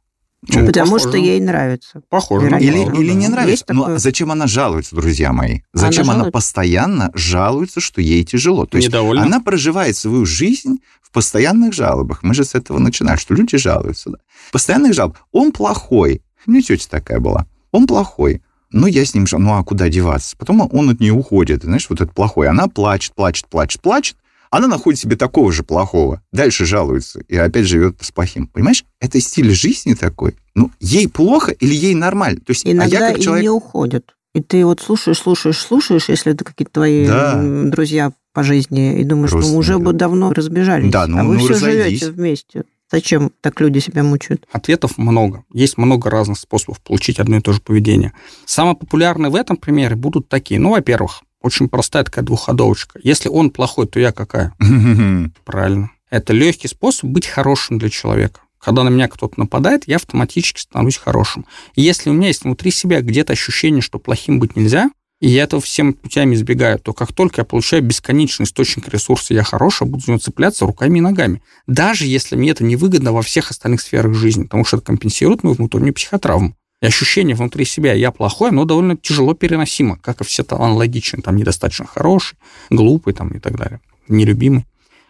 Ну, 0.48 0.66
Потому 0.66 0.92
похоже. 0.92 1.08
что 1.08 1.16
ей 1.16 1.40
нравится. 1.40 2.02
Похоже. 2.08 2.48
Или, 2.60 2.80
или 3.00 3.12
не 3.12 3.26
нравится. 3.26 3.64
Но 3.70 3.82
такое... 3.82 3.98
зачем 3.98 4.30
она 4.30 4.46
жалуется, 4.46 4.94
друзья 4.94 5.32
мои? 5.32 5.60
Зачем 5.72 6.08
она, 6.10 6.22
она 6.22 6.30
постоянно 6.30 7.10
жалуется, 7.14 7.80
что 7.80 8.00
ей 8.00 8.24
тяжело? 8.24 8.66
То 8.66 8.76
есть 8.76 8.88
Недовольна. 8.88 9.22
она 9.22 9.40
проживает 9.40 9.96
свою 9.96 10.24
жизнь 10.24 10.78
в 11.02 11.10
постоянных 11.10 11.72
жалобах. 11.72 12.22
Мы 12.22 12.34
же 12.34 12.44
с 12.44 12.54
этого 12.54 12.78
начинаем, 12.78 13.18
что 13.18 13.34
люди 13.34 13.56
жалуются. 13.56 14.10
Да? 14.10 14.18
Постоянных 14.52 14.94
жалоб. 14.94 15.16
Он 15.32 15.50
плохой. 15.50 16.22
У 16.46 16.52
меня 16.52 16.62
тетя 16.62 16.86
такая 16.88 17.18
была. 17.18 17.46
Он 17.72 17.86
плохой. 17.86 18.42
Ну, 18.76 18.86
я 18.86 19.06
с 19.06 19.14
ним, 19.14 19.26
ну, 19.30 19.54
а 19.54 19.64
куда 19.64 19.88
деваться? 19.88 20.36
Потом 20.36 20.68
он 20.70 20.90
от 20.90 21.00
нее 21.00 21.14
уходит, 21.14 21.62
знаешь, 21.62 21.86
вот 21.88 22.00
этот 22.02 22.14
плохой. 22.14 22.48
Она 22.48 22.68
плачет, 22.68 23.14
плачет, 23.14 23.46
плачет, 23.48 23.80
плачет. 23.80 24.16
Она 24.50 24.68
находит 24.68 25.00
себе 25.00 25.16
такого 25.16 25.50
же 25.50 25.62
плохого. 25.62 26.22
Дальше 26.30 26.66
жалуется 26.66 27.20
и 27.26 27.36
опять 27.36 27.66
живет 27.66 27.96
с 28.00 28.12
плохим. 28.12 28.46
Понимаешь? 28.48 28.84
Это 29.00 29.18
стиль 29.20 29.50
жизни 29.50 29.94
такой. 29.94 30.36
Ну, 30.54 30.70
ей 30.78 31.08
плохо 31.08 31.52
или 31.52 31.74
ей 31.74 31.94
нормально? 31.94 32.40
То 32.40 32.50
есть, 32.50 32.66
Иногда 32.66 32.98
а 32.98 33.00
я 33.00 33.12
как 33.12 33.22
человек... 33.22 33.42
и 33.42 33.46
не 33.46 33.50
уходят. 33.50 34.14
И 34.34 34.42
ты 34.42 34.64
вот 34.66 34.80
слушаешь, 34.80 35.18
слушаешь, 35.18 35.58
слушаешь, 35.58 36.10
если 36.10 36.34
это 36.34 36.44
какие-то 36.44 36.72
твои 36.72 37.06
да. 37.06 37.42
друзья 37.42 38.12
по 38.34 38.42
жизни, 38.42 39.00
и 39.00 39.04
думаешь, 39.04 39.32
ну, 39.32 39.56
уже 39.56 39.78
бы 39.78 39.94
давно 39.94 40.34
разбежались. 40.34 40.92
Да, 40.92 41.06
ну, 41.06 41.18
а 41.18 41.24
вы 41.24 41.36
ну, 41.36 41.40
все 41.40 41.54
разойдись. 41.54 42.00
живете 42.00 42.10
вместе. 42.10 42.64
Зачем 42.90 43.32
так 43.40 43.60
люди 43.60 43.80
себя 43.80 44.02
мучают? 44.02 44.46
Ответов 44.52 44.96
много. 44.96 45.44
Есть 45.52 45.76
много 45.76 46.08
разных 46.08 46.38
способов 46.38 46.80
получить 46.80 47.18
одно 47.18 47.36
и 47.36 47.40
то 47.40 47.52
же 47.52 47.60
поведение. 47.60 48.12
Самые 48.44 48.76
популярные 48.76 49.30
в 49.30 49.34
этом 49.34 49.56
примере 49.56 49.96
будут 49.96 50.28
такие. 50.28 50.60
Ну, 50.60 50.70
во-первых, 50.70 51.22
очень 51.42 51.68
простая 51.68 52.04
такая 52.04 52.24
двухходовочка. 52.24 53.00
Если 53.02 53.28
он 53.28 53.50
плохой, 53.50 53.86
то 53.86 53.98
я 53.98 54.12
какая? 54.12 54.54
Правильно. 55.44 55.90
Это 56.10 56.32
легкий 56.32 56.68
способ 56.68 57.10
быть 57.10 57.26
хорошим 57.26 57.78
для 57.78 57.90
человека. 57.90 58.40
Когда 58.58 58.82
на 58.84 58.88
меня 58.88 59.08
кто-то 59.08 59.38
нападает, 59.38 59.86
я 59.86 59.96
автоматически 59.96 60.60
становлюсь 60.60 60.96
хорошим. 60.96 61.46
И 61.74 61.82
если 61.82 62.10
у 62.10 62.12
меня 62.12 62.28
есть 62.28 62.44
внутри 62.44 62.70
себя 62.70 63.00
где-то 63.00 63.32
ощущение, 63.32 63.82
что 63.82 63.98
плохим 63.98 64.40
быть 64.40 64.56
нельзя, 64.56 64.90
и 65.20 65.28
я 65.28 65.44
этого 65.44 65.62
всем 65.62 65.94
путями 65.94 66.34
избегаю, 66.34 66.78
то 66.78 66.92
как 66.92 67.12
только 67.12 67.40
я 67.40 67.44
получаю 67.44 67.82
бесконечный 67.82 68.44
источник 68.44 68.88
ресурса, 68.88 69.32
я 69.32 69.42
хороший, 69.42 69.86
буду 69.86 70.04
за 70.04 70.10
него 70.12 70.18
цепляться 70.18 70.66
руками 70.66 70.98
и 70.98 71.00
ногами. 71.00 71.42
Даже 71.66 72.06
если 72.06 72.36
мне 72.36 72.50
это 72.50 72.64
невыгодно 72.64 73.12
во 73.12 73.22
всех 73.22 73.50
остальных 73.50 73.80
сферах 73.80 74.14
жизни, 74.14 74.44
потому 74.44 74.64
что 74.64 74.76
это 74.76 74.86
компенсирует 74.86 75.42
мою 75.42 75.56
внутреннюю 75.56 75.94
психотравму. 75.94 76.54
И 76.82 76.86
ощущение 76.86 77.34
внутри 77.34 77.64
себя 77.64 77.94
«я 77.94 78.10
плохой», 78.10 78.50
оно 78.50 78.66
довольно 78.66 78.98
тяжело 78.98 79.32
переносимо, 79.32 79.96
как 79.96 80.20
и 80.20 80.24
все 80.24 80.44
аналогичные, 80.48 81.22
там, 81.22 81.36
недостаточно 81.36 81.86
хороший, 81.86 82.36
глупый 82.68 83.14
там, 83.14 83.28
и 83.30 83.38
так 83.38 83.56
далее, 83.56 83.80
нелюбимый. 84.08 84.66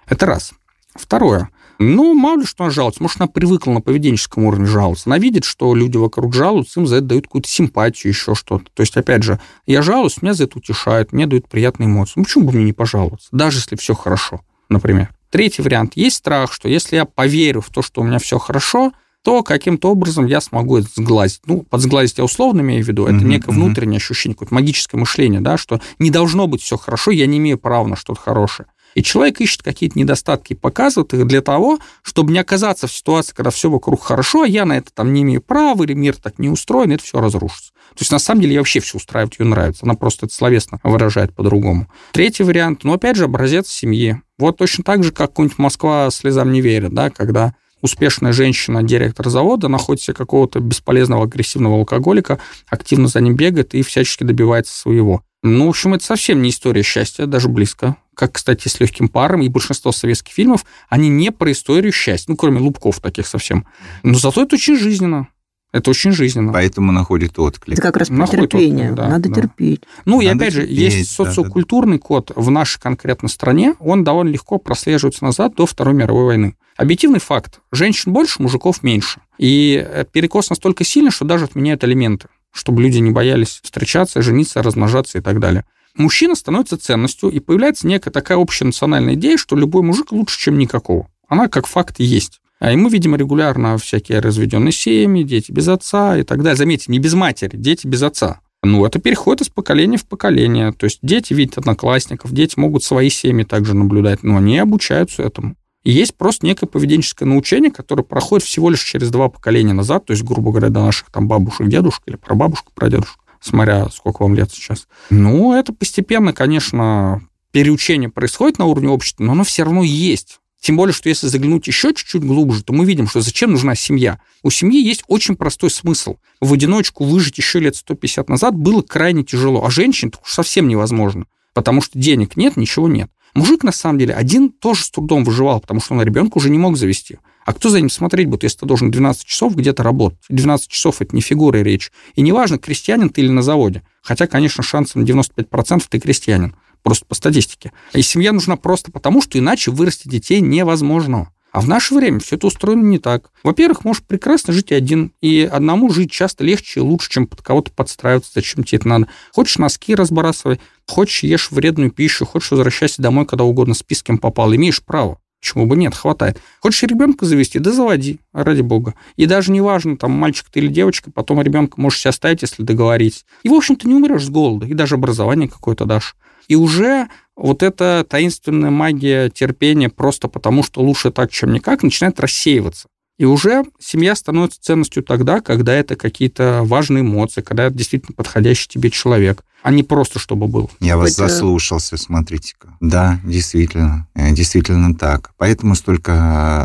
Это 0.06 0.26
раз. 0.26 0.52
Второе. 0.94 1.50
Ну, 1.78 2.14
мало 2.14 2.40
ли 2.40 2.46
что 2.46 2.64
она 2.64 2.70
жалуется. 2.70 3.02
Может, 3.02 3.20
она 3.20 3.28
привыкла 3.28 3.72
на 3.72 3.80
поведенческом 3.80 4.44
уровне 4.44 4.66
жаловаться. 4.66 5.04
Она 5.06 5.18
видит, 5.18 5.44
что 5.44 5.74
люди 5.74 5.96
вокруг 5.96 6.34
жалуются, 6.34 6.80
им 6.80 6.86
за 6.86 6.96
это 6.96 7.06
дают 7.06 7.26
какую-то 7.26 7.48
симпатию, 7.48 8.12
еще 8.12 8.34
что-то. 8.34 8.66
То 8.74 8.80
есть, 8.82 8.96
опять 8.96 9.22
же, 9.22 9.40
я 9.66 9.82
жалуюсь, 9.82 10.22
меня 10.22 10.34
за 10.34 10.44
это 10.44 10.58
утешают, 10.58 11.12
мне 11.12 11.26
дают 11.26 11.48
приятные 11.48 11.86
эмоции. 11.86 12.14
Ну, 12.16 12.24
почему 12.24 12.46
бы 12.46 12.52
мне 12.52 12.64
не 12.64 12.72
пожаловаться? 12.72 13.28
Даже 13.32 13.58
если 13.58 13.76
все 13.76 13.94
хорошо, 13.94 14.40
например. 14.68 15.10
Третий 15.30 15.62
вариант. 15.62 15.92
Есть 15.96 16.16
страх, 16.16 16.52
что 16.52 16.68
если 16.68 16.96
я 16.96 17.04
поверю 17.04 17.60
в 17.60 17.70
то, 17.70 17.82
что 17.82 18.00
у 18.00 18.04
меня 18.04 18.18
все 18.18 18.38
хорошо, 18.38 18.92
то 19.26 19.42
каким-то 19.42 19.90
образом 19.90 20.26
я 20.26 20.40
смогу 20.40 20.78
это 20.78 20.88
сглазить. 20.94 21.40
Ну, 21.46 21.62
под 21.64 21.80
сглазить 21.80 22.18
я 22.18 22.24
условно 22.24 22.60
имею 22.60 22.84
в 22.84 22.86
виду, 22.86 23.06
это 23.06 23.16
mm-hmm. 23.16 23.24
некое 23.24 23.50
внутреннее 23.50 23.96
ощущение, 23.98 24.36
какое-то 24.36 24.54
магическое 24.54 24.98
мышление, 24.98 25.40
да, 25.40 25.56
что 25.56 25.80
не 25.98 26.10
должно 26.10 26.46
быть 26.46 26.62
все 26.62 26.76
хорошо, 26.76 27.10
я 27.10 27.26
не 27.26 27.38
имею 27.38 27.58
права 27.58 27.88
на 27.88 27.96
что-то 27.96 28.20
хорошее. 28.20 28.68
И 28.96 29.02
человек 29.02 29.42
ищет 29.42 29.62
какие-то 29.62 29.98
недостатки 29.98 30.54
и 30.54 30.56
показывает 30.56 31.12
их 31.12 31.26
для 31.26 31.42
того, 31.42 31.78
чтобы 32.00 32.32
не 32.32 32.38
оказаться 32.38 32.86
в 32.86 32.92
ситуации, 32.92 33.34
когда 33.34 33.50
все 33.50 33.68
вокруг 33.68 34.02
хорошо, 34.02 34.42
а 34.42 34.48
я 34.48 34.64
на 34.64 34.78
это 34.78 34.90
там 34.90 35.12
не 35.12 35.20
имею 35.20 35.42
права, 35.42 35.84
или 35.84 35.92
мир 35.92 36.16
так 36.16 36.38
не 36.38 36.48
устроен, 36.48 36.92
это 36.92 37.04
все 37.04 37.20
разрушится. 37.20 37.72
То 37.90 38.00
есть, 38.00 38.10
на 38.10 38.18
самом 38.18 38.40
деле, 38.40 38.54
я 38.54 38.60
вообще 38.60 38.80
все 38.80 38.96
устраивать 38.96 39.38
ее 39.38 39.44
нравится. 39.44 39.84
Она 39.84 39.94
просто 39.96 40.24
это 40.24 40.34
словесно 40.34 40.80
выражает 40.82 41.34
по-другому. 41.34 41.88
Третий 42.12 42.42
вариант, 42.42 42.84
ну, 42.84 42.94
опять 42.94 43.16
же, 43.16 43.24
образец 43.24 43.68
семьи. 43.68 44.22
Вот 44.38 44.56
точно 44.56 44.82
так 44.82 45.04
же, 45.04 45.12
как 45.12 45.28
какой-нибудь 45.28 45.58
Москва 45.58 46.08
слезам 46.10 46.50
не 46.50 46.62
верит, 46.62 46.94
да, 46.94 47.10
когда 47.10 47.54
успешная 47.82 48.32
женщина, 48.32 48.82
директор 48.82 49.28
завода, 49.28 49.68
находит 49.68 50.04
себе 50.04 50.14
какого-то 50.14 50.60
бесполезного 50.60 51.24
агрессивного 51.24 51.76
алкоголика, 51.76 52.40
активно 52.66 53.08
за 53.08 53.20
ним 53.20 53.36
бегает 53.36 53.74
и 53.74 53.82
всячески 53.82 54.24
добивается 54.24 54.74
своего. 54.74 55.20
Ну, 55.42 55.66
в 55.66 55.68
общем, 55.68 55.92
это 55.92 56.04
совсем 56.04 56.40
не 56.40 56.48
история 56.48 56.82
счастья, 56.82 57.26
даже 57.26 57.48
близко. 57.48 57.96
Как, 58.16 58.32
кстати, 58.32 58.66
с 58.66 58.80
легким 58.80 59.08
паром, 59.08 59.42
и 59.42 59.48
большинство 59.48 59.92
советских 59.92 60.32
фильмов, 60.32 60.64
они 60.88 61.10
не 61.10 61.30
про 61.30 61.52
историю 61.52 61.92
счастья, 61.92 62.32
ну, 62.32 62.36
кроме 62.36 62.60
Лубков 62.60 62.98
таких 62.98 63.26
совсем. 63.26 63.66
Но 64.02 64.14
зато 64.14 64.42
это 64.42 64.56
очень 64.56 64.78
жизненно. 64.78 65.28
Это 65.70 65.90
очень 65.90 66.12
жизненно. 66.12 66.50
Поэтому 66.50 66.92
находит 66.92 67.38
отклик. 67.38 67.74
Это 67.74 67.82
как 67.82 67.98
раз 67.98 68.08
про 68.08 68.26
терпение. 68.26 68.92
Да, 68.92 69.08
Надо 69.08 69.28
да. 69.28 69.42
терпеть. 69.42 69.82
Ну, 70.06 70.22
Надо 70.22 70.24
и 70.24 70.28
опять 70.28 70.54
терпеть, 70.54 70.70
же, 70.70 70.74
есть 70.74 71.10
социокультурный 71.10 71.98
да, 71.98 72.02
да. 72.02 72.06
код 72.06 72.32
в 72.34 72.50
нашей 72.50 72.80
конкретной 72.80 73.28
стране, 73.28 73.74
он 73.80 74.02
довольно 74.02 74.30
легко 74.30 74.56
прослеживается 74.56 75.22
назад 75.22 75.54
до 75.54 75.66
Второй 75.66 75.92
мировой 75.92 76.24
войны. 76.24 76.56
Объективный 76.78 77.20
факт. 77.20 77.60
Женщин 77.70 78.14
больше, 78.14 78.40
мужиков 78.40 78.82
меньше. 78.82 79.20
И 79.36 79.86
э, 79.86 80.06
перекос 80.10 80.48
настолько 80.48 80.84
сильный, 80.84 81.10
что 81.10 81.26
даже 81.26 81.44
отменяют 81.44 81.84
элементы, 81.84 82.28
чтобы 82.50 82.80
люди 82.80 82.96
не 82.96 83.10
боялись 83.10 83.60
встречаться, 83.62 84.22
жениться, 84.22 84.62
размножаться 84.62 85.18
и 85.18 85.20
так 85.20 85.38
далее. 85.38 85.66
Мужчина 85.96 86.34
становится 86.34 86.76
ценностью, 86.76 87.30
и 87.30 87.40
появляется 87.40 87.86
некая 87.86 88.10
такая 88.10 88.38
общая 88.38 88.66
национальная 88.66 89.14
идея, 89.14 89.36
что 89.36 89.56
любой 89.56 89.82
мужик 89.82 90.12
лучше, 90.12 90.38
чем 90.38 90.58
никакого. 90.58 91.08
Она 91.28 91.48
как 91.48 91.66
факт 91.66 91.96
есть. 91.98 92.40
А 92.58 92.72
и 92.72 92.76
мы 92.76 92.88
видим 92.90 93.14
регулярно 93.16 93.76
всякие 93.78 94.20
разведенные 94.20 94.72
семьи, 94.72 95.22
дети 95.22 95.52
без 95.52 95.68
отца 95.68 96.16
и 96.16 96.22
так 96.22 96.42
далее. 96.42 96.56
Заметьте, 96.56 96.90
не 96.90 96.98
без 96.98 97.14
матери, 97.14 97.56
дети 97.56 97.86
без 97.86 98.02
отца. 98.02 98.40
Ну, 98.62 98.84
это 98.84 98.98
переход 98.98 99.40
из 99.40 99.48
поколения 99.48 99.98
в 99.98 100.06
поколение. 100.06 100.72
То 100.72 100.84
есть 100.84 100.98
дети 101.02 101.34
видят 101.34 101.58
одноклассников, 101.58 102.32
дети 102.32 102.58
могут 102.58 102.82
свои 102.82 103.10
семьи 103.10 103.44
также 103.44 103.74
наблюдать, 103.74 104.22
но 104.22 104.36
они 104.36 104.58
обучаются 104.58 105.22
этому. 105.22 105.56
И 105.84 105.92
есть 105.92 106.16
просто 106.16 106.44
некое 106.46 106.66
поведенческое 106.66 107.28
научение, 107.28 107.70
которое 107.70 108.02
проходит 108.02 108.44
всего 108.44 108.70
лишь 108.70 108.82
через 108.82 109.10
два 109.10 109.28
поколения 109.28 109.72
назад, 109.72 110.06
то 110.06 110.12
есть, 110.12 110.24
грубо 110.24 110.50
говоря, 110.50 110.68
до 110.68 110.80
наших 110.80 111.10
там 111.12 111.28
бабушек, 111.28 111.68
дедушек 111.68 112.02
или 112.06 112.16
прабабушек, 112.16 112.66
прадедушек, 112.74 113.20
смотря 113.46 113.88
сколько 113.90 114.22
вам 114.22 114.34
лет 114.34 114.50
сейчас. 114.52 114.86
Ну, 115.10 115.54
это 115.54 115.72
постепенно, 115.72 116.32
конечно, 116.32 117.22
переучение 117.52 118.08
происходит 118.08 118.58
на 118.58 118.66
уровне 118.66 118.88
общества, 118.88 119.24
но 119.24 119.32
оно 119.32 119.44
все 119.44 119.62
равно 119.62 119.82
есть. 119.82 120.40
Тем 120.60 120.76
более, 120.76 120.92
что 120.92 121.08
если 121.08 121.28
заглянуть 121.28 121.68
еще 121.68 121.94
чуть-чуть 121.94 122.24
глубже, 122.24 122.64
то 122.64 122.72
мы 122.72 122.84
видим, 122.84 123.06
что 123.06 123.20
зачем 123.20 123.52
нужна 123.52 123.74
семья. 123.74 124.20
У 124.42 124.50
семьи 124.50 124.82
есть 124.82 125.04
очень 125.06 125.36
простой 125.36 125.70
смысл. 125.70 126.16
В 126.40 126.52
одиночку 126.52 127.04
выжить 127.04 127.38
еще 127.38 127.60
лет 127.60 127.76
150 127.76 128.28
назад 128.28 128.56
было 128.56 128.82
крайне 128.82 129.22
тяжело, 129.22 129.64
а 129.64 129.70
женщин 129.70 130.12
уж 130.24 130.32
совсем 130.32 130.66
невозможно, 130.66 131.26
потому 131.54 131.80
что 131.82 131.98
денег 131.98 132.36
нет, 132.36 132.56
ничего 132.56 132.88
нет. 132.88 133.10
Мужик, 133.34 133.62
на 133.62 133.72
самом 133.72 133.98
деле, 133.98 134.14
один 134.14 134.50
тоже 134.50 134.84
с 134.84 134.90
трудом 134.90 135.22
выживал, 135.22 135.60
потому 135.60 135.80
что 135.80 135.94
он 135.94 136.02
ребенка 136.02 136.38
уже 136.38 136.50
не 136.50 136.58
мог 136.58 136.76
завести. 136.76 137.18
А 137.46 137.52
кто 137.52 137.70
за 137.70 137.78
ним 137.78 137.88
смотреть 137.90 138.26
будет, 138.26 138.42
если 138.42 138.58
ты 138.58 138.66
должен 138.66 138.90
12 138.90 139.24
часов 139.24 139.54
где-то 139.54 139.84
работать? 139.84 140.18
12 140.28 140.68
часов– 140.68 140.96
это 141.00 141.14
не 141.14 141.22
фигура 141.22 141.58
речь. 141.58 141.92
И 142.16 142.20
неважно, 142.20 142.58
крестьянин 142.58 143.08
ты 143.08 143.20
или 143.20 143.28
на 143.28 143.40
заводе. 143.40 143.84
Хотя, 144.02 144.26
конечно, 144.26 144.64
шансом 144.64 145.02
на 145.02 145.06
95% 145.06 145.84
ты 145.88 146.00
крестьянин. 146.00 146.56
Просто 146.82 147.06
по 147.06 147.14
статистике. 147.14 147.72
И 147.92 148.02
семья 148.02 148.32
нужна 148.32 148.56
просто 148.56 148.90
потому, 148.90 149.22
что 149.22 149.38
иначе 149.38 149.70
вырастить 149.70 150.10
детей 150.10 150.40
невозможно. 150.40 151.30
А 151.52 151.60
в 151.60 151.68
наше 151.68 151.94
время 151.94 152.18
все 152.18 152.34
это 152.34 152.48
устроено 152.48 152.82
не 152.82 152.98
так. 152.98 153.30
Во-первых, 153.44 153.84
можешь 153.84 154.02
прекрасно 154.02 154.52
жить 154.52 154.72
один, 154.72 155.12
и 155.20 155.48
одному 155.50 155.88
жить 155.90 156.10
часто 156.10 156.42
легче 156.42 156.80
и 156.80 156.82
лучше, 156.82 157.10
чем 157.10 157.28
под 157.28 157.42
кого-то 157.42 157.70
подстраиваться, 157.70 158.32
зачем 158.34 158.64
тебе 158.64 158.78
это 158.78 158.88
надо. 158.88 159.06
Хочешь 159.32 159.58
носки 159.58 159.94
разбрасывай, 159.94 160.60
хочешь 160.88 161.22
ешь 161.22 161.52
вредную 161.52 161.92
пищу, 161.92 162.26
хочешь 162.26 162.50
возвращайся 162.50 163.00
домой, 163.00 163.24
когда 163.24 163.44
угодно, 163.44 163.74
с 163.74 164.02
кем 164.02 164.18
попал, 164.18 164.52
имеешь 164.52 164.82
право. 164.82 165.20
Почему 165.46 165.66
бы 165.66 165.76
нет, 165.76 165.94
хватает. 165.94 166.40
Хочешь 166.58 166.82
ребенка 166.82 167.24
завести, 167.24 167.60
да 167.60 167.70
заводи, 167.70 168.18
ради 168.32 168.62
бога. 168.62 168.94
И 169.14 169.26
даже 169.26 169.52
неважно, 169.52 169.96
там, 169.96 170.10
мальчик 170.10 170.46
ты 170.50 170.58
или 170.58 170.66
девочка, 170.66 171.12
потом 171.12 171.40
ребенка 171.40 171.80
можешь 171.80 172.00
себе 172.00 172.10
оставить, 172.10 172.42
если 172.42 172.64
договоритесь. 172.64 173.24
И, 173.44 173.48
в 173.48 173.54
общем-то, 173.54 173.86
не 173.86 173.94
умрешь 173.94 174.24
с 174.24 174.28
голода, 174.28 174.66
и 174.66 174.74
даже 174.74 174.96
образование 174.96 175.48
какое-то 175.48 175.84
дашь. 175.84 176.16
И 176.48 176.56
уже 176.56 177.06
вот 177.36 177.62
эта 177.62 178.04
таинственная 178.08 178.70
магия 178.70 179.30
терпения 179.30 179.88
просто 179.88 180.26
потому, 180.26 180.64
что 180.64 180.80
лучше 180.80 181.12
так, 181.12 181.30
чем 181.30 181.52
никак, 181.52 181.84
начинает 181.84 182.18
рассеиваться. 182.18 182.88
И 183.18 183.24
уже 183.24 183.64
семья 183.78 184.14
становится 184.14 184.60
ценностью 184.60 185.02
тогда, 185.02 185.40
когда 185.40 185.72
это 185.72 185.96
какие-то 185.96 186.60
важные 186.64 187.00
эмоции, 187.00 187.40
когда 187.40 187.64
это 187.64 187.76
действительно 187.76 188.14
подходящий 188.14 188.68
тебе 188.68 188.90
человек, 188.90 189.42
а 189.62 189.70
не 189.70 189.82
просто 189.82 190.18
чтобы 190.18 190.48
был. 190.48 190.70
Я 190.80 190.96
вас 190.96 191.14
это... 191.14 191.28
заслушался, 191.28 191.96
смотрите-ка. 191.96 192.76
Да, 192.80 193.18
действительно, 193.24 194.06
э, 194.14 194.32
действительно 194.32 194.94
так. 194.94 195.32
Поэтому 195.38 195.74
столько 195.74 196.12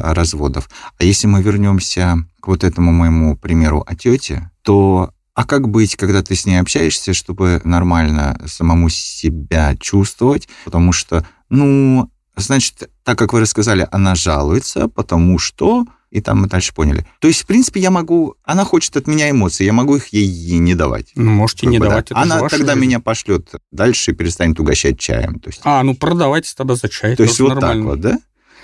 э, 0.03 0.13
разводов. 0.13 0.69
А 0.99 1.03
если 1.03 1.27
мы 1.27 1.41
вернемся 1.41 2.25
к 2.41 2.47
вот 2.47 2.63
этому 2.63 2.91
моему 2.91 3.37
примеру 3.37 3.83
о 3.87 3.95
тете, 3.95 4.51
то 4.61 5.11
а 5.33 5.45
как 5.45 5.69
быть, 5.69 5.95
когда 5.95 6.21
ты 6.21 6.35
с 6.35 6.45
ней 6.45 6.57
общаешься, 6.57 7.13
чтобы 7.13 7.61
нормально 7.63 8.39
самому 8.45 8.89
себя 8.89 9.75
чувствовать? 9.77 10.49
Потому 10.65 10.91
что, 10.91 11.25
ну, 11.49 12.11
значит, 12.35 12.89
так 13.03 13.17
как 13.17 13.31
вы 13.31 13.39
рассказали, 13.39 13.87
она 13.91 14.15
жалуется, 14.15 14.89
потому 14.89 15.39
что... 15.39 15.85
И 16.11 16.19
там 16.19 16.41
мы 16.41 16.47
дальше 16.47 16.73
поняли. 16.73 17.07
То 17.19 17.29
есть, 17.29 17.43
в 17.43 17.45
принципе, 17.45 17.79
я 17.79 17.89
могу... 17.89 18.35
Она 18.43 18.65
хочет 18.65 18.97
от 18.97 19.07
меня 19.07 19.31
эмоции, 19.31 19.63
я 19.63 19.71
могу 19.71 19.95
их 19.95 20.09
ей 20.09 20.59
не 20.59 20.75
давать. 20.75 21.11
Ну, 21.15 21.31
можете 21.31 21.61
как 21.61 21.71
не 21.71 21.79
бы, 21.79 21.85
давать. 21.85 22.09
Да. 22.09 22.21
Она 22.21 22.39
тогда 22.49 22.73
жизнь. 22.73 22.85
меня 22.85 22.99
пошлет 22.99 23.49
дальше 23.71 24.11
и 24.11 24.13
перестанет 24.13 24.59
угощать 24.59 24.99
чаем. 24.99 25.39
То 25.39 25.49
есть... 25.49 25.61
А, 25.63 25.81
ну 25.83 25.95
продавайте 25.95 26.53
тогда 26.55 26.75
за 26.75 26.89
чай. 26.89 27.15
То 27.15 27.23
есть 27.23 27.39
вот 27.39 27.55
нормально. 27.55 27.81
так 27.81 27.89
вот, 27.89 27.99
да? 28.01 28.19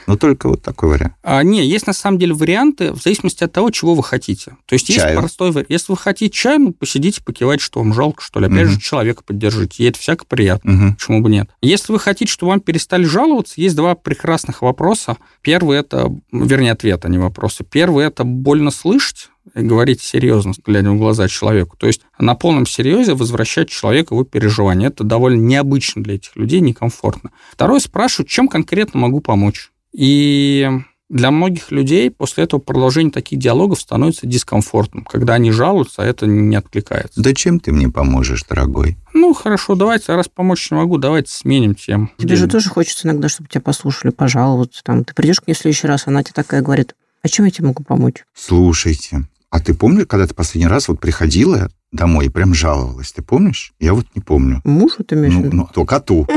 Но 0.08 0.16
только 0.18 0.48
вот 0.48 0.62
такой 0.62 0.90
вариант. 0.90 1.14
А, 1.22 1.44
не, 1.44 1.66
есть 1.66 1.86
на 1.86 1.94
самом 1.94 2.18
деле 2.18 2.34
варианты 2.34 2.94
в 2.94 3.02
зависимости 3.02 3.44
от 3.44 3.52
того, 3.52 3.70
чего 3.72 3.94
вы 3.94 4.04
хотите. 4.04 4.58
То 4.66 4.74
есть 4.74 4.88
Чаю. 4.88 5.10
есть 5.10 5.20
простой 5.20 5.52
вариант. 5.52 5.70
Если 5.70 5.92
вы 5.92 5.98
хотите 5.98 6.34
чай, 6.34 6.58
ну, 6.58 6.72
посидите, 6.72 7.22
покивайте, 7.24 7.64
что 7.64 7.80
вам 7.80 7.94
жалко, 7.94 8.24
что 8.24 8.40
ли. 8.40 8.48
Опять 8.48 8.68
угу. 8.68 8.72
же, 8.72 8.80
человека 8.80 9.24
поддержите. 9.26 9.84
И 9.84 9.88
это 9.88 10.00
всяко 10.00 10.26
приятно. 10.26 10.74
Угу. 10.74 10.96
Почему 10.96 11.22
бы 11.22 11.30
нет? 11.30 11.50
Если 11.62 11.92
вы 11.92 12.00
хотите, 12.00 12.32
чтобы 12.32 12.52
вам 12.52 12.62
перестали 12.62 13.04
жаловаться, 13.04 13.56
есть 13.58 13.76
два 13.76 13.96
прекрасных 13.96 14.62
вопроса. 14.62 15.18
Первый 15.42 15.78
это, 15.78 16.12
вернее, 16.32 16.72
ответ, 16.72 17.04
а 17.04 17.10
не 17.10 17.18
вопросы. 17.18 17.64
Первый 17.64 18.06
это 18.06 18.24
больно 18.24 18.72
слышать, 18.72 19.30
и 19.56 19.62
говорить 19.62 20.02
серьезно, 20.02 20.54
глядя 20.66 20.92
в 20.92 20.98
глаза 20.98 21.28
человеку. 21.28 21.78
То 21.78 21.88
есть 21.88 22.02
на 22.20 22.36
полном 22.36 22.66
серьезе 22.66 23.14
возвращать 23.14 23.70
человека 23.70 24.10
в 24.10 24.18
его 24.18 24.24
переживания. 24.24 24.88
Это 24.88 25.04
довольно 25.04 25.42
необычно 25.42 26.04
для 26.04 26.16
этих 26.16 26.36
людей, 26.36 26.60
некомфортно. 26.60 27.32
Второе, 27.52 27.80
спрашиваю, 27.80 28.28
чем 28.28 28.48
конкретно 28.48 29.00
могу 29.00 29.20
помочь. 29.20 29.72
И 29.98 30.70
для 31.10 31.32
многих 31.32 31.72
людей 31.72 32.12
после 32.12 32.44
этого 32.44 32.60
продолжение 32.60 33.12
таких 33.12 33.40
диалогов 33.40 33.82
становится 33.82 34.28
дискомфортным. 34.28 35.06
Когда 35.06 35.34
они 35.34 35.52
жалуются, 35.52 36.04
а 36.04 36.06
это 36.06 36.28
не 36.28 36.56
откликается. 36.56 37.20
Да 37.20 37.34
чем 37.34 37.60
ты 37.60 37.72
мне 37.72 37.90
поможешь, 37.90 38.44
дорогой? 38.44 38.96
Ну, 39.14 39.34
хорошо, 39.34 39.74
давайте, 39.74 40.14
раз 40.14 40.28
помочь 40.28 40.70
не 40.70 40.78
могу, 40.78 41.00
давайте 41.00 41.32
сменим 41.32 41.74
тему. 41.74 42.12
Тебе 42.20 42.36
же 42.36 42.48
тоже 42.48 42.70
хочется 42.70 43.08
иногда, 43.08 43.28
чтобы 43.28 43.50
тебя 43.50 43.62
послушали, 43.62 44.12
пожаловаться. 44.12 44.84
Там, 44.84 45.04
ты 45.04 45.16
придешь 45.16 45.40
к 45.40 45.48
ней 45.48 45.56
в 45.56 45.58
следующий 45.58 45.88
раз, 45.88 46.06
она 46.06 46.22
тебе 46.22 46.34
такая 46.36 46.62
говорит, 46.62 46.96
а 47.24 47.28
чем 47.28 47.46
я 47.46 47.52
тебе 47.52 47.70
могу 47.70 47.84
помочь? 47.84 48.24
Слушайте, 48.36 49.28
а 49.50 49.60
ты 49.60 49.74
помнишь, 49.74 50.06
когда 50.08 50.28
ты 50.28 50.36
последний 50.36 50.68
раз 50.68 50.90
вот 50.90 51.00
приходила 51.00 51.72
домой 51.92 52.28
и 52.28 52.30
прям 52.30 52.54
жаловалась? 52.54 53.14
Ты 53.14 53.24
помнишь? 53.24 53.74
Я 53.80 53.96
вот 53.96 54.06
не 54.14 54.22
помню. 54.22 54.62
Мужу 54.64 55.04
ты 55.04 55.16
имеешь 55.16 55.34
ну, 55.34 55.50
ну, 55.52 55.70
то 55.74 55.86
коту. 55.86 56.28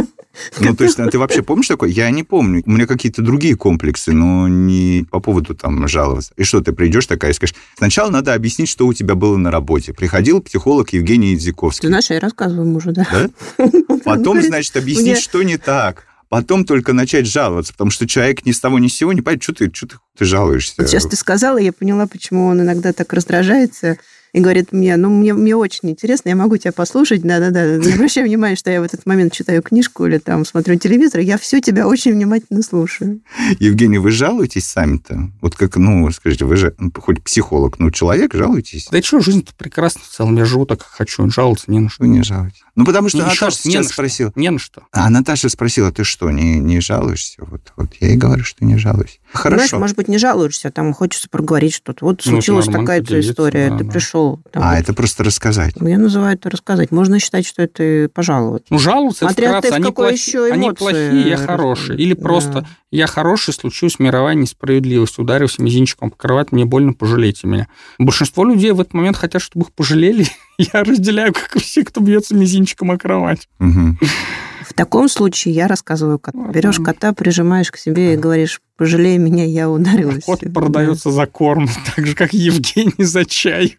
Ну, 0.60 0.74
то 0.76 0.84
есть, 0.84 0.96
ты 0.96 1.18
вообще 1.18 1.42
помнишь 1.42 1.68
такое? 1.68 1.90
Я 1.90 2.10
не 2.10 2.22
помню. 2.22 2.62
У 2.66 2.70
меня 2.70 2.86
какие-то 2.86 3.22
другие 3.22 3.56
комплексы, 3.56 4.12
но 4.12 4.48
не 4.48 5.06
по 5.10 5.20
поводу 5.20 5.54
там 5.54 5.86
жаловаться. 5.88 6.32
И 6.36 6.44
что, 6.44 6.60
ты 6.60 6.72
придешь 6.72 7.06
такая 7.06 7.32
и 7.32 7.34
скажешь, 7.34 7.54
сначала 7.76 8.10
надо 8.10 8.34
объяснить, 8.34 8.68
что 8.68 8.86
у 8.86 8.92
тебя 8.92 9.14
было 9.14 9.36
на 9.36 9.50
работе. 9.50 9.92
Приходил 9.92 10.40
психолог 10.40 10.92
Евгений 10.92 11.34
Идзиковский. 11.34 11.82
Ты 11.82 11.88
знаешь, 11.88 12.10
я 12.10 12.20
рассказываю 12.20 12.66
мужу, 12.66 12.92
да. 12.92 13.06
Да? 13.10 13.70
Потом, 14.04 14.40
значит, 14.42 14.76
объяснить, 14.76 15.18
что 15.18 15.42
не 15.42 15.56
так 15.56 16.06
потом 16.30 16.64
только 16.64 16.92
начать 16.92 17.26
жаловаться, 17.26 17.72
потому 17.72 17.90
что 17.90 18.06
человек 18.06 18.46
ни 18.46 18.52
с 18.52 18.60
того 18.60 18.78
ни 18.78 18.86
с 18.86 18.96
сего 18.96 19.12
не 19.12 19.20
понимает, 19.20 19.42
что 19.42 19.52
ты, 19.52 19.70
что 19.74 19.88
ты, 19.88 19.96
ты 20.16 20.24
жалуешься. 20.24 20.74
Вот 20.78 20.88
сейчас 20.88 21.04
ты 21.04 21.16
сказала, 21.16 21.58
я 21.58 21.72
поняла, 21.72 22.06
почему 22.06 22.46
он 22.46 22.60
иногда 22.62 22.92
так 22.92 23.12
раздражается 23.12 23.98
и 24.32 24.40
говорит 24.40 24.72
мне, 24.72 24.96
ну, 24.96 25.10
мне, 25.10 25.34
мне 25.34 25.56
очень 25.56 25.90
интересно, 25.90 26.30
я 26.30 26.36
могу 26.36 26.56
тебя 26.56 26.72
послушать, 26.72 27.22
да-да-да, 27.22 27.76
не 27.78 27.92
обращай 27.94 28.24
внимания, 28.24 28.56
что 28.56 28.70
я 28.70 28.80
в 28.80 28.84
этот 28.84 29.06
момент 29.06 29.32
читаю 29.32 29.62
книжку 29.62 30.06
или 30.06 30.18
там 30.18 30.44
смотрю 30.44 30.76
телевизор, 30.76 31.20
я 31.20 31.38
все 31.38 31.60
тебя 31.60 31.86
очень 31.86 32.12
внимательно 32.12 32.62
слушаю. 32.62 33.20
Евгений, 33.58 33.98
вы 33.98 34.10
жалуетесь 34.10 34.66
сами-то? 34.66 35.30
Вот 35.40 35.54
как, 35.56 35.76
ну, 35.76 36.10
скажите, 36.10 36.44
вы 36.44 36.56
же 36.56 36.74
ну, 36.78 36.92
хоть 36.94 37.22
психолог, 37.22 37.78
но 37.78 37.90
человек, 37.90 38.34
жалуетесь? 38.34 38.88
Да 38.90 39.02
что, 39.02 39.20
жизнь-то 39.20 39.52
прекрасна 39.56 40.00
в 40.02 40.08
целом, 40.08 40.36
я 40.36 40.44
живу 40.44 40.66
так, 40.66 40.78
как 40.78 40.88
хочу, 40.88 41.28
жаловаться 41.30 41.70
не 41.70 41.80
на 41.80 41.88
что. 41.88 42.04
Вы 42.04 42.08
не 42.08 42.22
жалуетесь. 42.22 42.62
Ну, 42.74 42.84
потому 42.84 43.08
что 43.08 43.18
не 43.18 43.24
Наташа 43.24 43.50
сейчас 43.50 43.86
не 43.86 43.92
спросила. 43.92 44.32
Не 44.34 44.50
на 44.50 44.58
что. 44.58 44.82
А 44.92 45.10
Наташа 45.10 45.48
спросила, 45.48 45.92
ты 45.92 46.04
что, 46.04 46.30
не, 46.30 46.58
не 46.58 46.80
жалуешься? 46.80 47.36
Вот, 47.38 47.72
вот 47.76 47.94
я 48.00 48.08
ей 48.08 48.16
говорю, 48.16 48.44
что 48.44 48.64
не 48.64 48.76
жалуюсь. 48.76 49.20
Хорошо. 49.32 49.56
Знаешь, 49.56 49.72
может 49.72 49.96
быть, 49.96 50.08
не 50.08 50.18
жалуешься, 50.18 50.70
там 50.70 50.92
хочется 50.92 51.28
проговорить 51.28 51.74
что-то. 51.74 52.04
Вот 52.04 52.22
ну, 52.24 52.32
случилась 52.32 52.66
такая-то 52.66 53.18
история, 53.20 53.70
да, 53.70 53.78
ты 53.78 53.84
да. 53.84 53.90
пришел. 53.90 54.40
Там, 54.52 54.62
а, 54.62 54.70
вот. 54.70 54.78
это 54.78 54.94
просто 54.94 55.24
рассказать. 55.24 55.74
Я 55.80 55.98
называю 55.98 56.34
это 56.34 56.50
рассказать. 56.50 56.90
Можно 56.90 57.18
считать, 57.18 57.46
что 57.46 57.62
это 57.62 58.10
пожаловаться. 58.12 58.66
Ну, 58.70 58.78
жаловаться, 58.78 59.26
Смотря 59.26 59.58
это 59.58 59.68
ты 59.68 59.74
они, 59.74 59.92
плохи, 59.92 60.14
еще 60.14 60.52
они 60.52 60.70
плохие, 60.72 61.28
я 61.28 61.36
хороший. 61.36 61.96
Или 61.96 62.14
да. 62.14 62.22
просто 62.22 62.66
я 62.90 63.06
хороший, 63.06 63.54
случилась 63.54 63.98
мировая 63.98 64.34
несправедливость, 64.34 65.18
ударился 65.18 65.62
мизинчиком 65.62 66.10
по 66.10 66.16
кровати, 66.16 66.48
мне 66.52 66.64
больно, 66.64 66.92
пожалейте 66.92 67.46
меня. 67.46 67.68
Большинство 67.98 68.44
людей 68.44 68.72
в 68.72 68.80
этот 68.80 68.94
момент 68.94 69.16
хотят, 69.16 69.42
чтобы 69.42 69.66
их 69.66 69.72
пожалели. 69.72 70.26
Я 70.72 70.84
разделяю, 70.84 71.32
как 71.32 71.58
все, 71.60 71.84
кто 71.84 72.00
бьется 72.00 72.34
мизинчиком 72.34 72.90
о 72.90 72.98
кровать. 72.98 73.48
В 73.58 74.74
таком 74.74 75.08
случае 75.08 75.54
я 75.54 75.66
рассказываю 75.66 76.18
коту. 76.18 76.46
Берешь 76.52 76.78
кота, 76.78 77.12
прижимаешь 77.12 77.72
к 77.72 77.76
себе 77.76 78.14
и 78.14 78.16
говоришь, 78.16 78.60
пожалей 78.76 79.18
меня, 79.18 79.44
я 79.44 79.68
ударилась. 79.68 80.24
Кот 80.24 80.40
продается 80.54 81.10
за 81.10 81.26
корм, 81.26 81.68
так 81.96 82.06
же, 82.06 82.14
как 82.14 82.32
Евгений 82.32 83.04
за 83.04 83.24
чай. 83.24 83.78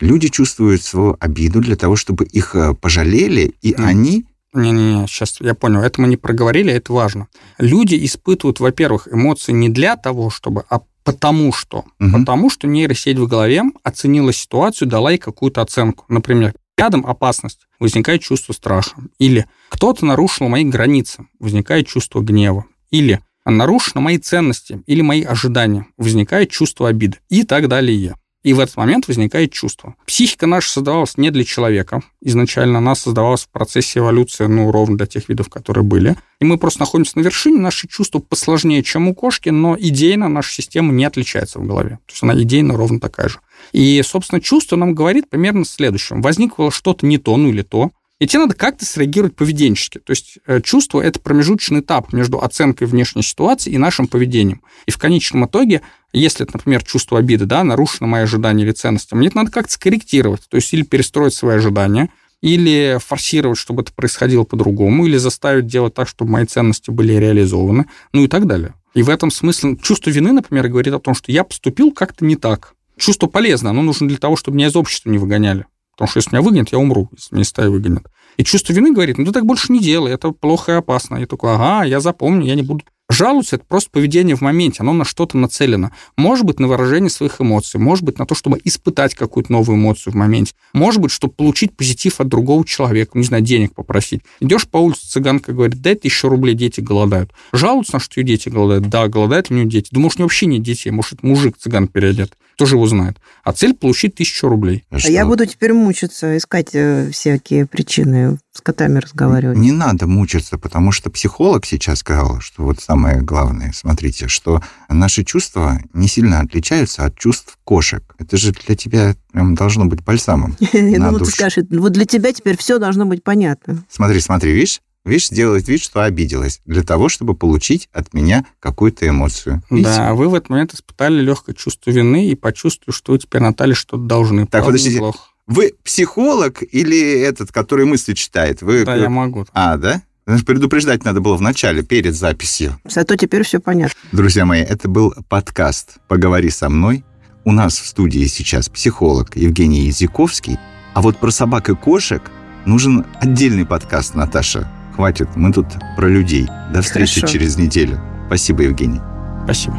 Люди 0.00 0.28
чувствуют 0.28 0.82
свою 0.82 1.16
обиду 1.20 1.60
для 1.60 1.76
того, 1.76 1.96
чтобы 1.96 2.24
их 2.24 2.54
э, 2.54 2.74
пожалели, 2.74 3.54
и 3.62 3.72
они 3.74 4.26
не-не-не, 4.52 5.06
сейчас 5.06 5.40
я 5.40 5.54
понял, 5.54 5.80
это 5.80 6.00
мы 6.00 6.08
не 6.08 6.16
проговорили, 6.16 6.72
это 6.72 6.92
важно. 6.92 7.28
Люди 7.58 8.04
испытывают, 8.04 8.58
во-первых, 8.58 9.08
эмоции 9.12 9.52
не 9.52 9.68
для 9.68 9.96
того, 9.96 10.28
чтобы, 10.30 10.64
а 10.68 10.80
потому 11.04 11.52
что. 11.52 11.84
Угу. 11.98 12.20
Потому 12.20 12.50
что 12.50 12.66
нейросеть 12.66 13.18
в 13.18 13.26
голове 13.26 13.62
оценила 13.82 14.32
ситуацию, 14.32 14.88
дала 14.88 15.10
ей 15.10 15.18
какую-то 15.18 15.62
оценку. 15.62 16.04
Например, 16.08 16.54
рядом 16.76 17.06
опасность, 17.06 17.66
возникает 17.78 18.22
чувство 18.22 18.52
страха. 18.52 18.96
Или 19.18 19.46
кто-то 19.68 20.04
нарушил 20.04 20.48
мои 20.48 20.64
границы, 20.64 21.26
возникает 21.38 21.86
чувство 21.86 22.20
гнева. 22.20 22.64
Или 22.90 23.20
нарушены 23.44 24.00
мои 24.00 24.18
ценности 24.18 24.82
или 24.86 25.02
мои 25.02 25.22
ожидания, 25.22 25.86
возникает 25.96 26.50
чувство 26.50 26.88
обиды 26.88 27.18
и 27.28 27.44
так 27.44 27.68
далее. 27.68 28.16
И 28.42 28.54
в 28.54 28.60
этот 28.60 28.76
момент 28.76 29.06
возникает 29.06 29.52
чувство. 29.52 29.94
Психика 30.06 30.46
наша 30.46 30.70
создавалась 30.70 31.18
не 31.18 31.30
для 31.30 31.44
человека. 31.44 32.02
Изначально 32.22 32.78
она 32.78 32.94
создавалась 32.94 33.42
в 33.42 33.50
процессе 33.50 33.98
эволюции, 33.98 34.46
ну, 34.46 34.72
ровно 34.72 34.96
для 34.96 35.06
тех 35.06 35.28
видов, 35.28 35.50
которые 35.50 35.84
были. 35.84 36.16
И 36.40 36.44
мы 36.46 36.56
просто 36.56 36.80
находимся 36.80 37.18
на 37.18 37.22
вершине. 37.22 37.60
Наши 37.60 37.86
чувства 37.86 38.18
посложнее, 38.18 38.82
чем 38.82 39.08
у 39.08 39.14
кошки, 39.14 39.50
но 39.50 39.76
идейно 39.78 40.28
наша 40.28 40.54
система 40.54 40.92
не 40.92 41.04
отличается 41.04 41.58
в 41.58 41.66
голове. 41.66 41.98
То 42.06 42.12
есть 42.12 42.22
она 42.22 42.40
идейно 42.40 42.76
ровно 42.76 42.98
такая 42.98 43.28
же. 43.28 43.40
И, 43.72 44.00
собственно, 44.02 44.40
чувство 44.40 44.76
нам 44.76 44.94
говорит 44.94 45.28
примерно 45.28 45.66
следующее. 45.66 46.20
Возникло 46.20 46.70
что-то 46.70 47.04
не 47.06 47.18
то, 47.18 47.36
ну 47.36 47.50
или 47.50 47.62
то, 47.62 47.90
и 48.20 48.26
тебе 48.26 48.40
надо 48.40 48.54
как-то 48.54 48.84
среагировать 48.84 49.34
поведенчески. 49.34 49.98
То 49.98 50.10
есть 50.10 50.38
э, 50.46 50.60
чувство– 50.60 51.00
это 51.02 51.18
промежуточный 51.18 51.80
этап 51.80 52.12
между 52.12 52.38
оценкой 52.38 52.86
внешней 52.86 53.22
ситуации 53.22 53.72
и 53.72 53.78
нашим 53.78 54.06
поведением. 54.06 54.60
И 54.86 54.90
в 54.90 54.98
конечном 54.98 55.46
итоге, 55.46 55.80
если 56.12 56.46
например, 56.52 56.84
чувство 56.84 57.18
обиды, 57.18 57.46
да, 57.46 57.64
нарушено 57.64 58.06
мои 58.06 58.22
ожидания 58.22 58.62
или 58.62 58.72
ценности, 58.72 59.14
мне 59.14 59.28
это 59.28 59.38
надо 59.38 59.50
как-то 59.50 59.72
скорректировать. 59.72 60.42
То 60.50 60.56
есть 60.56 60.72
или 60.74 60.82
перестроить 60.82 61.32
свои 61.32 61.56
ожидания, 61.56 62.10
или 62.42 62.98
форсировать, 63.04 63.58
чтобы 63.58 63.82
это 63.82 63.92
происходило 63.92 64.44
по-другому, 64.44 65.06
или 65.06 65.16
заставить 65.16 65.66
делать 65.66 65.94
так, 65.94 66.06
чтобы 66.06 66.32
мои 66.32 66.44
ценности 66.44 66.90
были 66.90 67.14
реализованы, 67.14 67.86
ну 68.12 68.24
и 68.24 68.28
так 68.28 68.46
далее. 68.46 68.74
И 68.92 69.02
в 69.02 69.08
этом 69.08 69.30
смысле 69.30 69.78
чувство 69.82 70.10
вины, 70.10 70.32
например, 70.32 70.68
говорит 70.68 70.92
о 70.92 71.00
том, 71.00 71.14
что 71.14 71.32
я 71.32 71.42
поступил 71.42 71.90
как-то 71.90 72.26
не 72.26 72.36
так. 72.36 72.74
Чувство 72.98 73.28
полезно, 73.28 73.70
оно 73.70 73.80
нужно 73.80 74.08
для 74.08 74.18
того, 74.18 74.36
чтобы 74.36 74.58
меня 74.58 74.66
из 74.66 74.76
общества 74.76 75.08
не 75.08 75.16
выгоняли. 75.16 75.64
Потому 76.00 76.12
что 76.12 76.18
если 76.20 76.30
меня 76.30 76.40
выгонят, 76.40 76.72
я 76.72 76.78
умру, 76.78 77.10
если 77.14 77.34
меня 77.34 77.44
стая 77.44 77.68
выгонят. 77.68 78.06
И 78.38 78.42
чувство 78.42 78.72
вины 78.72 78.90
говорит, 78.90 79.18
ну 79.18 79.26
ты 79.26 79.32
так 79.32 79.44
больше 79.44 79.70
не 79.70 79.80
делай, 79.80 80.14
это 80.14 80.30
плохо 80.30 80.72
и 80.72 80.74
опасно. 80.76 81.16
Я 81.16 81.26
такой, 81.26 81.52
ага, 81.52 81.84
я 81.84 82.00
запомню, 82.00 82.46
я 82.46 82.54
не 82.54 82.62
буду 82.62 82.84
Жалуются– 83.10 83.56
это 83.56 83.64
просто 83.66 83.90
поведение 83.90 84.36
в 84.36 84.40
моменте, 84.40 84.78
оно 84.80 84.92
на 84.92 85.04
что-то 85.04 85.36
нацелено. 85.36 85.90
Может 86.16 86.46
быть, 86.46 86.60
на 86.60 86.68
выражение 86.68 87.10
своих 87.10 87.40
эмоций, 87.40 87.80
может 87.80 88.04
быть, 88.04 88.20
на 88.20 88.24
то, 88.24 88.36
чтобы 88.36 88.60
испытать 88.62 89.16
какую-то 89.16 89.50
новую 89.50 89.76
эмоцию 89.76 90.12
в 90.12 90.16
моменте, 90.16 90.52
может 90.72 91.00
быть, 91.00 91.10
чтобы 91.10 91.34
получить 91.34 91.76
позитив 91.76 92.20
от 92.20 92.28
другого 92.28 92.64
человека, 92.64 93.18
не 93.18 93.24
знаю, 93.24 93.42
денег 93.42 93.74
попросить. 93.74 94.22
Идешь 94.38 94.68
по 94.68 94.78
улице, 94.78 95.08
цыганка 95.08 95.52
говорит, 95.52 95.82
дай 95.82 95.96
тысячу 95.96 96.28
рублей, 96.28 96.54
дети 96.54 96.80
голодают. 96.80 97.32
Жалуются, 97.52 97.94
на 97.94 97.98
что 98.00 98.20
ее 98.20 98.26
дети 98.28 98.48
голодают? 98.48 98.88
Да, 98.88 99.08
голодают 99.08 99.50
ли 99.50 99.56
у 99.56 99.58
нее 99.58 99.68
дети? 99.68 99.88
Да, 99.90 99.98
может, 99.98 100.18
у 100.18 100.20
нее 100.20 100.26
вообще 100.26 100.46
нет 100.46 100.62
детей, 100.62 100.90
может, 100.90 101.24
мужик 101.24 101.56
цыган 101.58 101.88
переодет. 101.88 102.34
Кто 102.60 102.66
же 102.66 102.74
его 102.76 102.86
знает? 102.86 103.16
А 103.42 103.54
цель– 103.54 103.72
получить 103.80 104.16
тысячу 104.16 104.46
рублей. 104.46 104.84
А, 104.90 104.96
а 105.02 105.08
я 105.08 105.24
буду 105.24 105.46
теперь 105.46 105.72
мучиться, 105.72 106.36
искать 106.36 106.74
э, 106.74 107.08
всякие 107.10 107.64
причины, 107.64 108.38
с 108.52 108.60
котами 108.60 108.98
разговаривать. 108.98 109.56
Не 109.56 109.72
надо 109.72 110.06
мучиться, 110.06 110.58
потому 110.58 110.92
что 110.92 111.08
психолог 111.08 111.64
сейчас 111.64 112.00
сказал, 112.00 112.40
что 112.40 112.64
вот 112.64 112.78
самое 112.78 113.22
главное, 113.22 113.72
смотрите, 113.74 114.28
что 114.28 114.60
наши 114.90 115.24
чувства 115.24 115.80
не 115.94 116.06
сильно 116.06 116.40
отличаются 116.40 117.06
от 117.06 117.16
чувств 117.16 117.56
кошек. 117.64 118.02
Это 118.18 118.36
же 118.36 118.52
для 118.52 118.76
тебя 118.76 119.16
должно 119.32 119.86
быть 119.86 120.04
бальзамом. 120.04 120.54
Ну, 121.00 121.12
вот 121.12 121.24
ты 121.24 121.30
скажешь, 121.30 121.64
вот 121.70 121.92
для 121.92 122.04
тебя 122.04 122.30
теперь 122.34 122.58
все 122.58 122.78
должно 122.78 123.06
быть 123.06 123.24
понятно. 123.24 123.82
Смотри, 123.88 124.20
смотри, 124.20 124.52
видишь? 124.52 124.82
Видишь, 125.04 125.30
делает 125.30 125.66
вид, 125.66 125.82
что 125.82 126.04
обиделась, 126.04 126.60
для 126.66 126.82
того, 126.82 127.08
чтобы 127.08 127.34
получить 127.34 127.88
от 127.92 128.12
меня 128.12 128.44
какую-то 128.58 129.08
эмоцию. 129.08 129.62
Видите? 129.70 129.88
Да, 129.96 130.12
вы 130.12 130.28
в 130.28 130.34
этот 130.34 130.50
момент 130.50 130.74
испытали 130.74 131.22
легкое 131.22 131.54
чувство 131.54 131.90
вины 131.90 132.28
и 132.28 132.34
почувствовали, 132.34 132.94
что 132.94 133.12
вы 133.12 133.18
теперь 133.18 133.40
Наталье 133.40 133.74
что-то 133.74 134.04
должны. 134.04 134.42
Так, 134.42 134.50
Правда, 134.50 134.66
подождите, 134.66 134.96
неплохо. 134.96 135.18
вы 135.46 135.72
психолог 135.82 136.62
или 136.70 137.18
этот, 137.18 137.50
который 137.50 137.86
мысли 137.86 138.12
читает? 138.12 138.60
Вы... 138.60 138.84
Да, 138.84 138.94
я 138.94 139.08
могу. 139.08 139.46
А, 139.54 139.78
да? 139.78 140.02
Предупреждать 140.46 141.02
надо 141.04 141.20
было 141.20 141.36
в 141.36 141.40
начале, 141.40 141.82
перед 141.82 142.14
записью. 142.14 142.78
Зато 142.84 143.16
теперь 143.16 143.42
все 143.42 143.58
понятно. 143.58 143.98
Друзья 144.12 144.44
мои, 144.44 144.60
это 144.60 144.86
был 144.86 145.14
подкаст 145.30 145.96
«Поговори 146.08 146.50
со 146.50 146.68
мной». 146.68 147.04
У 147.46 147.52
нас 147.52 147.78
в 147.78 147.86
студии 147.86 148.26
сейчас 148.26 148.68
психолог 148.68 149.34
Евгений 149.34 149.86
Языковский. 149.86 150.58
А 150.92 151.00
вот 151.00 151.16
про 151.16 151.30
собак 151.30 151.70
и 151.70 151.74
кошек 151.74 152.22
нужен 152.66 153.06
отдельный 153.18 153.64
подкаст, 153.64 154.14
Наташа 154.14 154.70
хватит. 154.94 155.28
Мы 155.36 155.52
тут 155.52 155.66
про 155.96 156.08
людей. 156.08 156.48
До 156.72 156.82
встречи 156.82 157.20
Хорошо. 157.20 157.32
через 157.32 157.56
неделю. 157.56 158.00
Спасибо, 158.26 158.62
Евгений. 158.62 159.00
Спасибо. 159.44 159.76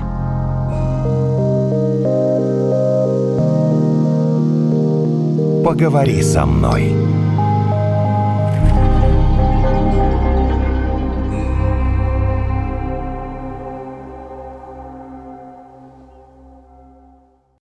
Поговори 5.63 6.21
со 6.21 6.45
мной. 6.45 6.93